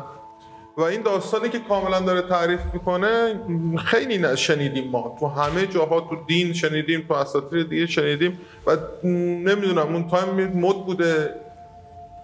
و 0.77 0.81
این 0.81 1.01
داستانی 1.01 1.49
که 1.49 1.59
کاملا 1.59 1.99
داره 1.99 2.21
تعریف 2.21 2.59
می‌کنه 2.73 3.39
خیلی 3.85 4.37
شنیدیم 4.37 4.91
ما. 4.91 5.17
تو 5.19 5.27
همه 5.27 5.67
جاها 5.67 5.99
تو 5.99 6.15
دین 6.27 6.53
شنیدیم 6.53 7.05
تو 7.07 7.13
اساطیر 7.13 7.63
دیگه 7.63 7.85
شنیدیم. 7.85 8.39
و 8.67 8.77
نمی‌دونم 9.03 9.93
اون 9.93 10.07
تایم 10.07 10.59
مد 10.59 10.75
بوده. 10.75 11.35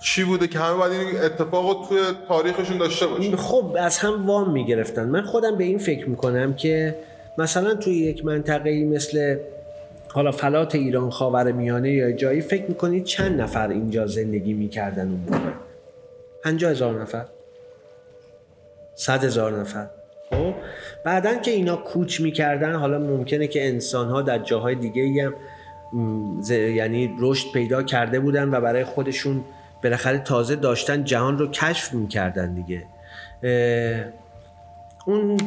چی 0.03 0.23
بوده 0.23 0.47
که 0.47 0.59
همه 0.59 0.77
باید 0.77 0.93
این 0.93 1.21
اتفاق 1.21 1.87
توی 1.89 1.99
تاریخشون 2.27 2.77
داشته 2.77 3.07
باشه 3.07 3.35
خب 3.37 3.75
از 3.79 3.97
هم 3.97 4.27
وام 4.27 4.51
می‌گرفتن. 4.51 5.09
من 5.09 5.21
خودم 5.21 5.57
به 5.57 5.63
این 5.63 5.77
فکر 5.77 6.09
می‌کنم 6.09 6.53
که 6.53 6.95
مثلا 7.37 7.75
توی 7.75 7.93
یک 7.93 8.25
منطقه 8.25 8.85
مثل 8.85 9.37
حالا 10.07 10.31
فلات 10.31 10.75
ایران 10.75 11.09
خاور 11.09 11.51
میانه 11.51 11.91
یا 11.91 12.11
جایی 12.11 12.41
فکر 12.41 12.65
می‌کنید 12.65 13.03
چند 13.03 13.41
نفر 13.41 13.69
اینجا 13.69 14.07
زندگی 14.07 14.53
می‌کردن 14.53 15.09
اون 15.09 15.19
موقع؟ 15.29 15.51
پنجاه 16.43 16.71
هزار 16.71 17.01
نفر. 17.01 17.25
صد 18.95 19.23
هزار 19.23 19.59
نفر. 19.59 19.87
خب؟ 20.29 20.53
بعدا 21.05 21.35
که 21.35 21.51
اینا 21.51 21.75
کوچ 21.75 22.21
می‌کردن 22.21 22.75
حالا 22.75 22.99
ممکنه 22.99 23.47
که 23.47 23.67
انسان 23.67 24.09
ها 24.09 24.21
در 24.21 24.39
جاهای 24.39 24.75
دیگه 24.75 25.23
هم 25.23 25.33
یعنی 26.49 27.15
رشد 27.19 27.51
پیدا 27.53 27.83
کرده 27.83 28.19
بودن 28.19 28.49
و 28.49 28.61
برای 28.61 28.83
خودشون 28.83 29.43
بالاخره 29.83 30.19
تازه 30.19 30.55
داشتن 30.55 31.03
جهان 31.03 31.37
رو 31.37 31.47
کشف 31.47 31.93
می‌کردن 31.93 32.53
دیگه. 32.53 32.83
اون 35.05 35.37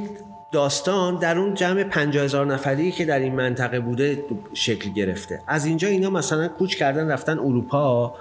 داستان 0.52 1.16
در 1.16 1.38
اون 1.38 1.54
جمع 1.54 1.85
50 1.85 2.24
هزار 2.24 2.46
نفری 2.46 2.92
که 2.92 3.04
در 3.04 3.18
این 3.18 3.35
منطقه 3.35 3.80
بوده 3.80 4.24
شکل 4.54 4.90
گرفته. 4.90 5.42
از 5.46 5.66
اینجا 5.66 5.88
اینا 5.88 6.11
مثلا 6.11 6.48
کوچ 6.48 6.76
کردن 6.76 7.11
رفتن 7.11 7.38
اروپا. 7.38 8.14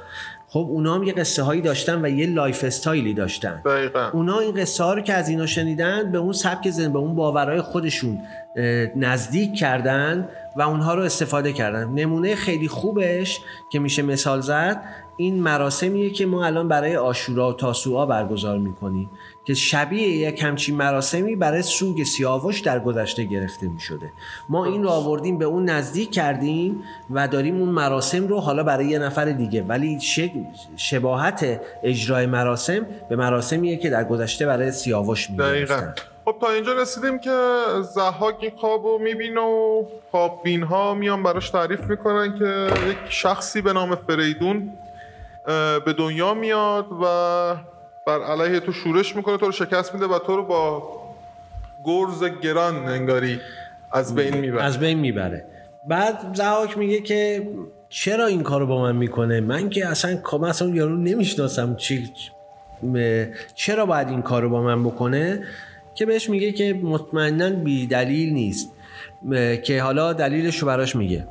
خب 0.47 0.67
اونا 0.69 0.95
هم 0.95 1.03
یه 1.03 1.13
قصه 1.13 1.43
هایی 1.43 1.61
داشتن 1.61 2.05
و 2.05 2.09
یه 2.09 2.27
lifestyle 2.27 2.63
ی 2.63 3.13
داشتن. 3.13 3.61
دقیقا. 3.65 4.09
اونا 4.13 4.39
این 4.39 4.55
قصه 4.55 4.83
ها 4.83 4.93
رو 4.93 5.01
که 5.01 5.13
از 5.13 5.29
اینا 5.29 5.45
شنیدن 5.45 6.11
به 6.11 6.17
اون 6.17 6.33
سبک 6.33 6.69
زندگی 6.69 6.93
به 6.93 6.99
اون 6.99 7.15
باورهای 7.15 7.61
خودشون 7.61 8.19
نزدیک 8.95 9.55
کردن 9.55 10.29
و 10.57 10.61
اونها 10.61 10.93
رو 10.93 11.03
استفاده 11.03 11.53
کردن. 11.53 11.89
نمونه 11.89 12.35
خیلی 12.35 12.67
خوبش 12.67 13.39
که 13.71 13.79
میشه 13.79 14.01
مثال 14.01 14.41
زد 14.41 14.81
این 15.17 15.43
مراسمیه 15.43 16.09
که 16.09 16.25
ما 16.25 16.45
الان 16.45 16.67
برای 16.67 16.97
آشورا 16.97 17.49
و 17.49 17.53
تاسوعا 17.53 18.05
برگزار 18.05 18.57
می‌کنیم. 18.57 19.09
که 19.45 19.53
شبیه 19.53 20.07
یک 20.07 20.43
همچین 20.43 20.75
مراسمی 20.75 21.35
برای 21.35 21.61
سوگ 21.61 22.03
سیاوش 22.03 22.59
در 22.59 22.79
گذشته 22.79 23.23
گرفته 23.23 23.67
می 23.67 23.79
شده 23.79 24.11
ما 24.49 24.65
این 24.65 24.83
رو 24.83 24.89
آوردیم 24.89 25.37
به 25.37 25.45
اون 25.45 25.69
نزدیک 25.69 26.11
کردیم 26.11 26.83
و 27.09 27.27
داریم 27.27 27.59
اون 27.59 27.69
مراسم 27.69 28.27
رو 28.27 28.39
حالا 28.39 28.63
برای 28.63 28.85
یه 28.85 28.99
نفر 28.99 29.25
دیگه. 29.25 29.63
ولی 29.63 29.99
شباهت 30.75 31.61
اجرای 31.83 32.25
مراسم 32.25 32.85
به 33.09 33.15
مراسمیه 33.15 33.77
که 33.77 33.89
در 33.89 34.03
گذشته 34.03 34.45
برای 34.45 34.71
سیاوش 34.71 35.29
می 35.29 35.65
خب 36.25 36.35
تا 36.41 36.51
اینجا 36.51 36.73
رسیدیم 36.73 37.19
که 37.19 37.31
زحاک 37.95 38.35
این 38.41 38.51
خواب 38.57 38.85
رو 38.85 38.97
می‌بینه 38.97 39.41
و 39.41 39.85
خواب 40.11 40.41
بین 40.43 40.63
ها 40.63 40.93
میان 40.93 41.23
براش 41.23 41.49
تعریف 41.49 41.79
می‌کنن 41.79 42.39
که 42.39 42.67
یک 42.89 42.97
شخصی 43.09 43.61
به 43.61 43.73
نام 43.73 43.95
فریدون 43.95 44.73
به 45.85 45.93
دنیا 45.97 46.33
میاد 46.33 46.85
و 47.03 47.05
بر 48.05 48.23
علیه 48.23 48.59
تو 48.59 48.71
شورش 48.71 49.15
می‌کنه 49.15 49.37
تو 49.37 49.45
رو 49.45 49.51
شکست 49.51 49.93
میده 49.93 50.07
و 50.07 50.19
تو 50.19 50.35
رو 50.35 50.43
با 50.43 50.83
گرز 51.85 52.23
گران 52.41 52.75
انگاری 52.75 53.39
از 53.91 54.15
بین 54.15 54.37
می‌بره. 54.37 54.63
از 54.63 54.79
بین 54.79 54.99
می‌بره. 54.99 55.45
بعد 55.87 56.35
زهاک 56.35 56.77
میگه 56.77 57.01
که 57.01 57.49
چرا 57.89 58.25
این 58.25 58.43
کارو 58.43 58.67
با 58.67 58.81
من 58.81 58.95
می‌کنه؟ 58.95 59.39
من 59.39 59.69
که 59.69 59.87
اصلا 59.87 60.21
اصلا 60.47 60.67
یارو 60.69 60.97
نمی‌شناسم 60.97 61.75
چی 61.75 62.11
چرا 63.55 63.85
باید 63.85 64.09
این 64.09 64.21
کارو 64.21 64.49
با 64.49 64.61
من 64.61 64.83
بکنه؟ 64.83 65.43
که 65.95 66.05
بهش 66.05 66.29
میگه 66.29 66.51
که 66.51 66.73
مطمئنا 66.73 67.49
بی 67.49 67.87
دلیل 67.87 68.33
نیست 68.33 68.71
که 69.63 69.81
حالا 69.81 70.13
دلیلش 70.13 70.57
رو 70.57 70.67
براش 70.67 70.95
میگه. 70.95 71.27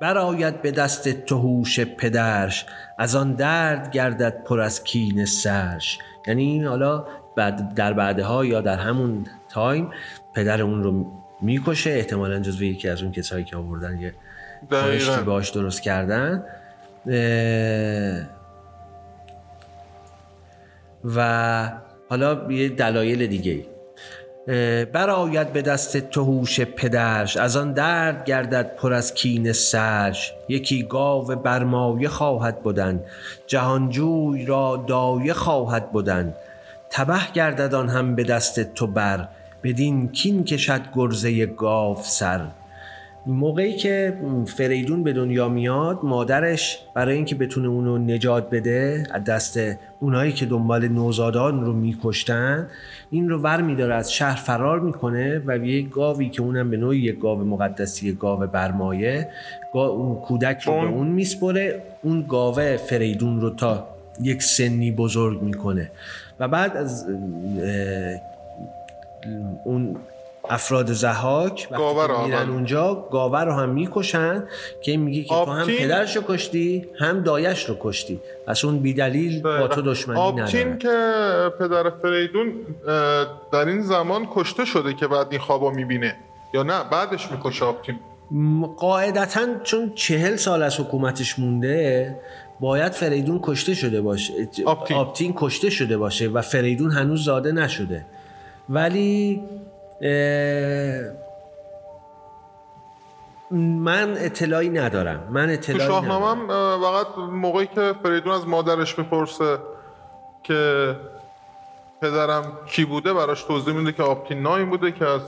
براید 0.00 0.62
به 0.62 0.70
دست 0.70 1.08
توهوش 1.08 1.80
پدرش 1.80 2.66
از 2.98 3.16
آن 3.16 3.34
درد 3.34 3.90
گردد 3.90 4.42
پر 4.44 4.60
از 4.60 4.84
کین 4.84 5.24
سرش. 5.24 5.98
یعنی 6.26 6.64
حالا 6.64 7.04
بعد 7.36 7.74
در 7.74 7.92
بعدها 7.92 8.44
یا 8.44 8.60
در 8.60 8.76
همون 8.76 9.26
تایم 9.48 9.90
پدر 10.34 10.62
اون 10.62 10.82
رو 10.82 11.12
می‌کشه 11.42 11.90
احتمالا 11.90 12.38
جزو 12.40 12.64
یکی 12.64 12.88
از 12.88 13.02
اون 13.02 13.12
کسایی 13.12 13.44
که 13.44 13.56
آوردن 13.56 14.00
یه 14.00 14.14
کارشتی 14.70 15.22
باش 15.22 15.50
درست 15.50 15.82
کردن. 15.82 16.44
و 21.04 21.70
حالا 22.10 22.52
یه 22.52 22.68
دلایل 22.68 23.26
دیگه 23.26 23.66
برآید 24.92 25.52
به 25.52 25.62
دست 25.62 25.96
تو 25.96 26.24
هوش 26.24 26.60
پدرش 26.60 27.36
از 27.36 27.56
آن 27.56 27.72
درد 27.72 28.24
گردد 28.24 28.74
پر 28.76 28.92
از 28.92 29.14
کین 29.14 29.52
سرش. 29.52 30.32
یکی 30.48 30.82
گاو 30.82 31.24
برمایه 31.24 32.08
خواهد 32.08 32.62
بودن 32.62 33.00
جهانجوی 33.46 34.46
را 34.46 34.84
دایه 34.86 35.32
خواهد 35.32 35.92
بودن 35.92 36.34
تبه 36.90 37.32
گردد 37.34 37.74
آن 37.74 37.88
هم 37.88 38.14
به 38.14 38.24
دست 38.24 38.74
تو 38.74 38.86
بر 38.86 39.28
بدین 39.62 40.08
کین 40.08 40.44
کشد 40.44 40.82
گرزه 40.94 41.46
گاو 41.46 41.96
سر. 42.02 42.46
موقعی 43.28 43.76
که 43.76 44.18
فریدون 44.46 45.02
به 45.02 45.12
دنیا 45.12 45.48
میاد 45.48 45.98
مادرش 46.02 46.78
برای 46.94 47.16
اینکه 47.16 47.34
بتونه 47.34 47.68
اونو 47.68 47.98
نجات 47.98 48.50
بده 48.50 49.06
از 49.10 49.24
دست 49.24 49.60
اونایی 50.00 50.32
که 50.32 50.46
دنبال 50.46 50.88
نوزادان 50.88 51.64
رو 51.64 51.72
میکشتن 51.72 52.68
این 53.10 53.28
رو 53.28 53.38
ور 53.38 53.62
میداره 53.62 53.94
از 53.94 54.12
شهر 54.12 54.36
فرار 54.36 54.80
می‌کنه 54.80 55.42
و 55.46 55.58
یک 55.58 55.90
گاوی 55.90 56.28
که 56.28 56.42
اونم 56.42 56.70
به 56.70 56.76
نوعی 56.76 56.98
یک 56.98 57.18
گاو 57.18 57.44
مقدسی 57.44 58.12
گاو 58.12 58.46
برمایه 58.46 59.28
اون 59.74 60.14
کودک 60.14 60.62
رو 60.62 60.72
به 60.72 60.86
اون 60.86 61.06
میسپره 61.06 61.82
اون 62.02 62.24
گاوه 62.28 62.76
فریدون 62.76 63.40
رو 63.40 63.50
تا 63.50 63.88
یک 64.20 64.42
سنی 64.42 64.90
بزرگ 64.90 65.42
می‌کنه. 65.42 65.90
و 66.40 66.48
بعد 66.48 66.76
از 66.76 67.06
اون 69.64 69.96
افراد 70.50 70.92
زهاک 70.92 71.68
وقتی 71.70 72.22
میرن 72.24 72.50
اونجا 72.50 73.08
گاوه 73.12 73.40
رو 73.40 73.52
هم 73.52 73.68
می‌کشن 73.68 74.44
که 74.82 74.96
میگه 74.96 75.22
که 75.22 75.28
تو 75.28 75.44
هم 75.44 75.66
پدرش 75.66 76.16
رو 76.16 76.22
کشتی 76.28 76.86
هم 77.00 77.22
دایش 77.22 77.64
رو 77.64 77.76
کشتی. 77.80 78.20
پس 78.46 78.64
اون 78.64 78.78
بیدلیل 78.78 79.42
با 79.42 79.68
تو 79.68 79.82
دشمنی 79.82 80.20
آبتین 80.20 80.78
که 80.78 80.88
پدر 81.58 81.90
فریدون 82.02 82.52
در 83.52 83.66
این 83.66 83.82
زمان 83.82 84.28
کشته 84.34 84.64
شده 84.64 84.94
که 84.94 85.06
بعد 85.06 85.26
این 85.30 85.40
خوابو 85.40 85.70
می‌بینه. 85.70 86.16
یا 86.54 86.62
نه 86.62 86.84
بعدش 86.90 87.30
می‌کشه 87.30 87.64
آبتین 87.64 87.98
قاعدتا 88.76 89.46
چون 89.64 89.92
چهل 89.94 90.36
سال 90.36 90.62
از 90.62 90.80
حکومتش 90.80 91.38
مونده 91.38 92.16
باید 92.60 92.92
فریدون 92.92 93.40
کشته 93.42 93.74
شده 93.74 94.00
باشه. 94.00 94.32
آبتین. 94.66 94.96
آبتین 94.96 95.32
کشته 95.36 95.70
شده 95.70 95.98
باشه 95.98 96.28
و 96.28 96.40
فریدون 96.40 96.90
هنوز 96.90 97.24
زاده 97.24 97.52
نشده. 97.52 98.06
ولی 98.68 99.40
من 103.50 104.16
اطلاعی 104.18 104.68
ندارم. 104.68 105.28
من 105.30 105.50
اطلاعی 105.50 105.80
تو 105.80 105.86
شاهنامه 105.86 106.46
فقط 106.82 107.18
موقعی 107.18 107.66
که 107.66 107.94
فریدون 108.02 108.32
از 108.32 108.48
مادرش 108.48 108.98
می‌پرسه 108.98 109.58
که 110.42 110.96
پدرم 112.02 112.58
کی 112.66 112.84
بوده 112.84 113.12
براش 113.12 113.42
توضیح 113.42 113.74
میده 113.74 113.92
که 113.92 114.02
آبتین 114.02 114.42
نایم 114.42 114.70
بوده 114.70 114.92
که 114.92 115.06
از 115.06 115.20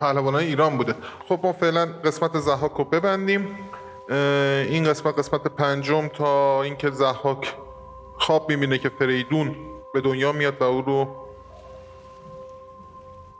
پهلوانای 0.00 0.46
ایران 0.46 0.76
بوده. 0.76 0.94
خب 1.28 1.40
ما 1.42 1.52
فعلا 1.52 1.86
قسمت 2.04 2.38
زحاک 2.38 2.72
رو 2.72 2.84
ببندیم. 2.84 3.58
این 4.68 4.84
قسمت 4.84 5.18
قسمت 5.18 5.40
پنجم 5.40 6.08
تا 6.08 6.62
اینکه 6.62 6.90
زحاک 6.90 7.54
خواب 8.18 8.48
می‌بینه 8.48 8.78
که 8.78 8.88
فریدون 8.88 9.56
به 9.94 10.00
دنیا 10.00 10.32
میاد 10.32 10.54
و 10.60 10.64
او 10.64 10.82
رو 10.82 11.25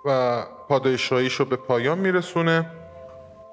و 0.06 0.42
پادشاهیش 0.68 1.34
رو 1.34 1.44
به 1.44 1.56
پایان 1.56 1.98
میرسونه. 1.98 2.70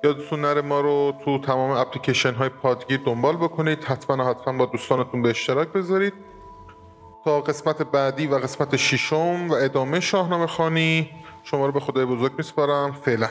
یادتون 0.04 0.42
نره 0.42 0.62
ما 0.62 0.82
رو 0.82 1.13
تو 1.26 1.39
تمام 1.39 1.72
اپلیکیشن 1.72 2.34
های 2.34 2.50
پادگیر 2.50 3.02
دنبال 3.06 3.38
بکنید. 3.38 3.84
حتما 3.84 4.30
حتما 4.30 4.58
با 4.58 4.66
دوستانتون 4.66 5.22
به 5.22 5.30
اشتراک 5.30 5.68
بذارید. 5.68 6.13
تا 7.26 7.42
قسمت 7.42 7.82
بعدی 7.82 8.28
و 8.28 8.36
قسمت 8.36 8.76
ششم 8.76 9.48
و 9.50 9.54
ادامه 9.54 10.00
شاهنامه 10.00 10.48
خانی 10.48 11.10
شما 11.44 11.66
رو 11.66 11.72
به 11.72 11.80
خدای 11.80 12.06
بزرگ 12.06 12.32
میسپارم. 12.38 12.92
فعلا. 12.92 13.30